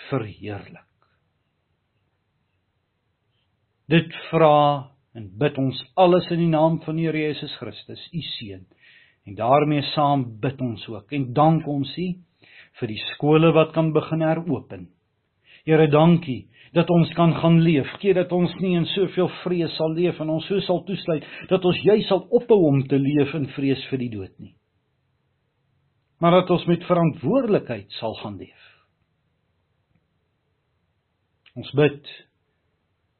verheerlik. 0.09 0.89
Dit 3.91 4.13
vra 4.29 4.89
en 5.13 5.27
bid 5.37 5.57
ons 5.61 5.79
alles 5.99 6.29
in 6.33 6.41
die 6.41 6.49
naam 6.49 6.79
van 6.85 6.97
die 6.97 7.05
Here 7.05 7.27
Jesus 7.27 7.53
Christus, 7.59 8.01
u 8.13 8.21
seun. 8.37 8.63
En 9.27 9.35
daarmee 9.37 9.83
saam 9.93 10.25
bid 10.41 10.61
ons 10.61 10.87
ook 10.89 11.13
en 11.13 11.29
dank 11.33 11.67
ons 11.69 11.91
u 11.97 12.07
vir 12.79 12.89
die 12.89 13.01
skole 13.13 13.53
wat 13.53 13.73
kan 13.75 13.91
begin 13.93 14.23
heropen. 14.25 14.87
Here, 15.63 15.87
dankie 15.87 16.47
dat 16.73 16.89
ons 16.89 17.11
kan 17.13 17.35
gaan 17.37 17.61
leef, 17.61 17.87
keer 18.01 18.17
dat 18.17 18.31
ons 18.33 18.51
nie 18.59 18.73
in 18.75 18.87
soveel 18.89 19.29
vrees 19.43 19.75
sal 19.77 19.93
leef 19.93 20.17
en 20.19 20.33
ons 20.33 20.47
so 20.49 20.59
sal 20.65 20.81
toesluit 20.87 21.23
dat 21.51 21.65
ons 21.69 21.79
jy 21.85 21.99
sal 22.07 22.25
ophou 22.33 22.63
om 22.71 22.81
te 22.89 22.97
leef 22.99 23.35
in 23.37 23.45
vrees 23.53 23.83
vir 23.91 24.01
die 24.01 24.11
dood 24.15 24.33
nie. 24.41 24.55
Maar 26.23 26.31
dat 26.31 26.49
ons 26.55 26.65
met 26.65 26.83
verantwoordelikheid 26.87 27.91
sal 27.99 28.13
gaan 28.15 28.37
leef. 28.39 28.67
Ons 31.59 31.71
bid 31.75 32.07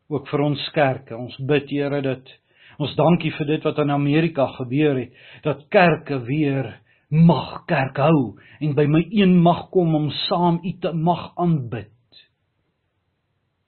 ook 0.07 0.29
vir 0.31 0.43
ons 0.45 0.69
kerke. 0.71 1.17
Ons 1.17 1.35
bid 1.43 1.67
Here 1.67 1.99
dat 2.05 2.31
ons 2.79 2.95
dankie 2.95 3.33
vir 3.35 3.49
dit 3.51 3.67
wat 3.67 3.83
in 3.83 3.91
Amerika 3.91 4.47
gebeur 4.55 4.95
het, 5.01 5.11
dat 5.43 5.67
kerke 5.67 6.21
weer 6.23 6.71
mag 7.11 7.65
kerk 7.67 7.99
hou 7.99 8.39
en 8.63 8.71
by 8.73 8.87
my 8.87 9.03
een 9.11 9.35
mag 9.43 9.67
kom 9.75 9.91
om 9.99 10.07
saam 10.23 10.63
U 10.63 10.73
te 10.79 10.95
mag 10.95 11.33
aanbid. 11.35 12.23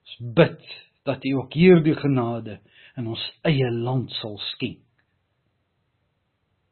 Ons 0.08 0.18
bid 0.40 0.76
dat 1.04 1.28
U 1.28 1.38
ook 1.44 1.60
hierdie 1.60 2.00
genade 2.00 2.62
in 2.96 3.12
ons 3.12 3.32
eie 3.44 3.68
land 3.84 4.16
sal 4.24 4.40
skenk. 4.56 4.80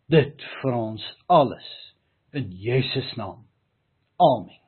Dit 0.08 0.40
vir 0.62 0.80
ons 0.80 1.04
alles 1.28 1.68
in 2.34 2.50
Jesus 2.52 3.14
naam. 3.16 3.46
Amen. 4.18 4.60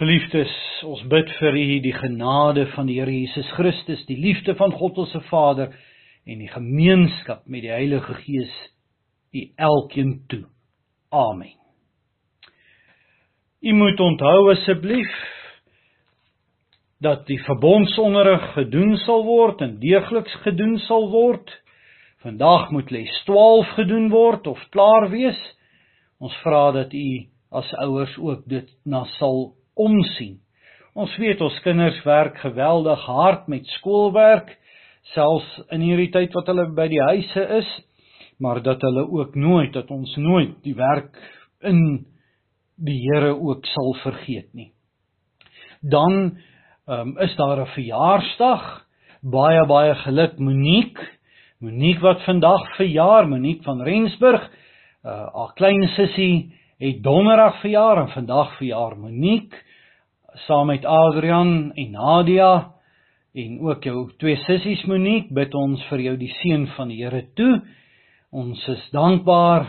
Geliefdes, 0.00 0.52
ons 0.88 1.02
bid 1.12 1.28
vir 1.38 1.56
u 1.56 1.66
die 1.84 1.94
genade 1.94 2.64
van 2.72 2.88
die 2.88 2.96
Here 2.98 3.12
Jesus 3.12 3.48
Christus, 3.54 4.00
die 4.08 4.18
liefde 4.18 4.56
van 4.58 4.72
God 4.74 4.98
ons 5.04 5.12
Vader 5.28 5.74
en 6.24 6.40
die 6.40 6.50
gemeenskap 6.50 7.44
met 7.46 7.62
die 7.66 7.70
Heilige 7.70 8.16
Gees 8.24 8.54
u 9.32 9.44
elkeen 9.56 10.16
toe. 10.32 10.44
Amen. 11.12 11.54
U 13.62 13.72
moet 13.78 14.00
onthou 14.00 14.50
asseblief 14.50 15.12
dat 17.02 17.26
die 17.26 17.38
verbondsonderrig 17.42 18.52
gedoen 18.56 18.96
sal 19.04 19.24
word 19.26 19.62
en 19.62 19.76
deegliks 19.82 20.34
gedoen 20.46 20.78
sal 20.86 21.10
word. 21.12 21.50
Vandag 22.22 22.70
moet 22.70 22.90
les 22.90 23.10
12 23.24 23.66
gedoen 23.74 24.04
word 24.12 24.46
of 24.46 24.60
klaar 24.70 25.08
wees. 25.10 25.38
Ons 26.22 26.34
vra 26.44 26.68
dat 26.70 26.92
u 26.94 27.06
as 27.50 27.70
ouers 27.82 28.12
ook 28.18 28.44
dit 28.46 28.68
na 28.86 29.00
sal 29.16 29.56
omsien. 29.74 30.36
Ons 30.94 31.16
weet 31.18 31.40
ons 31.42 31.56
kinders 31.64 31.96
werk 32.06 32.36
geweldig 32.44 33.00
hard 33.08 33.48
met 33.50 33.66
skoolwerk, 33.74 34.52
selfs 35.10 35.48
in 35.74 35.82
hierdie 35.82 36.12
tyd 36.14 36.36
wat 36.38 36.46
hulle 36.52 36.68
by 36.76 36.86
die 36.92 37.00
huise 37.08 37.42
is, 37.56 37.70
maar 38.38 38.60
dat 38.62 38.84
hulle 38.86 39.02
ook 39.10 39.34
nooit 39.34 39.72
dat 39.74 39.90
ons 39.90 40.12
nooit 40.16 40.52
die 40.62 40.76
werk 40.78 41.18
in 41.66 42.04
die 42.78 43.00
Here 43.02 43.32
ook 43.34 43.66
sal 43.66 43.96
vergeet 44.04 44.52
nie. 44.54 44.70
Dan 45.82 46.38
um, 46.86 47.18
is 47.18 47.34
daar 47.34 47.64
'n 47.66 47.74
verjaarsdag. 47.74 48.86
Baie 49.22 49.66
baie 49.66 49.94
geluk 49.94 50.38
Monique. 50.38 51.02
Monique 51.62 52.02
wat 52.02 52.24
vandag 52.26 52.64
verjaar, 52.74 53.28
Monique 53.28 53.62
van 53.62 53.82
Rensburg. 53.82 54.42
Uh, 55.06 55.12
haar 55.30 55.52
klein 55.54 55.84
sussie 55.94 56.50
het 56.82 57.02
donderdag 57.04 57.60
verjaar 57.60 58.00
en 58.00 58.08
vandag 58.10 58.56
verjaar 58.56 58.96
Monique 58.98 59.60
saam 60.48 60.66
met 60.66 60.82
Adrian 60.84 61.70
en 61.78 61.90
Nadia 61.90 62.72
en 63.34 63.60
ook 63.60 63.86
jou 63.86 64.10
twee 64.18 64.40
sissies 64.42 64.82
Monique 64.90 65.30
bid 65.30 65.54
ons 65.54 65.84
vir 65.86 66.02
jou 66.02 66.16
die 66.24 66.32
seën 66.40 66.64
van 66.74 66.90
die 66.90 66.98
Here 67.04 67.22
toe. 67.38 67.60
Ons 68.34 68.66
is 68.74 68.82
dankbaar 68.90 69.68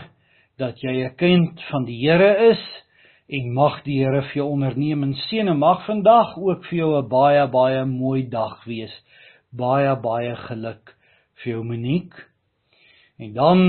dat 0.58 0.82
jy 0.82 0.96
'n 1.04 1.14
kind 1.14 1.62
van 1.70 1.86
die 1.86 2.00
Here 2.02 2.50
is 2.50 2.64
en 3.30 3.54
mag 3.54 3.84
die 3.84 4.00
Here 4.02 4.22
vir 4.22 4.42
jou 4.42 4.48
onderneming 4.50 5.14
seën 5.30 5.46
en 5.48 5.62
mag 5.62 5.86
vandag 5.86 6.34
ook 6.42 6.66
vir 6.66 6.78
jou 6.78 6.98
'n 6.98 7.08
baie 7.08 7.46
baie 7.46 7.86
mooi 7.86 8.26
dag 8.28 8.64
wees. 8.64 8.92
Baie 9.52 9.94
baie 9.94 10.34
geluk 10.50 10.96
vir 11.42 11.52
jou 11.52 11.64
Monique. 11.64 12.16
En 13.18 13.32
dan 13.32 13.60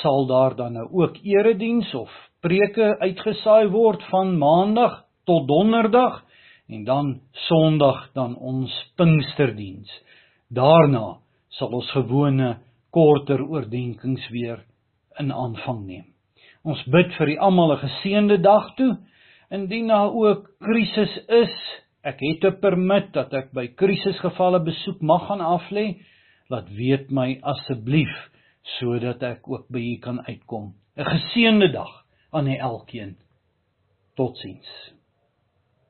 sal 0.00 0.26
daar 0.26 0.56
dan 0.56 0.72
nou 0.72 0.88
ook 0.92 1.16
erediens 1.22 1.94
of 1.94 2.10
preke 2.40 2.96
uitgesaai 3.00 3.68
word 3.68 4.02
van 4.10 4.38
maandag 4.38 5.04
tot 5.24 5.48
donderdag 5.48 6.22
en 6.68 6.84
dan 6.84 7.20
sonderdag 7.48 8.12
dan 8.12 8.36
ons 8.36 8.72
Pinksterdiens. 8.96 9.90
Daarna 10.48 11.18
sal 11.48 11.74
ons 11.74 11.90
gewone 11.90 12.56
korter 12.94 13.42
oordeenkings 13.42 14.28
weer 14.30 14.62
in 15.18 15.32
aanvang 15.32 15.84
neem. 15.86 16.06
Ons 16.64 16.80
bid 16.88 17.12
vir 17.18 17.34
die 17.34 17.40
almal 17.40 17.74
'n 17.74 17.82
geseënde 17.82 18.38
dag 18.40 18.74
toe. 18.76 18.96
Indien 19.50 19.88
daar 19.88 20.12
ook 20.14 20.50
krisis 20.60 21.14
is, 21.28 21.54
ek 22.02 22.20
het 22.20 22.44
'n 22.44 22.60
permit 22.60 23.12
dat 23.12 23.34
ek 23.34 23.52
by 23.52 23.66
krisisgevalle 23.66 24.60
besoek 24.64 25.00
mag 25.00 25.26
gaan 25.26 25.40
aflê. 25.40 26.00
Laat 26.48 26.68
weet 26.76 27.10
my 27.10 27.38
asseblief 27.42 28.14
sodat 28.78 29.22
ek 29.22 29.48
ook 29.48 29.68
by 29.72 29.80
u 29.80 29.96
kan 29.98 30.20
uitkom. 30.26 30.74
'n 30.96 31.04
Geseënde 31.04 31.70
dag 31.72 31.92
aan 32.30 32.46
elkeen. 32.46 33.16
Totsiens. 34.14 34.93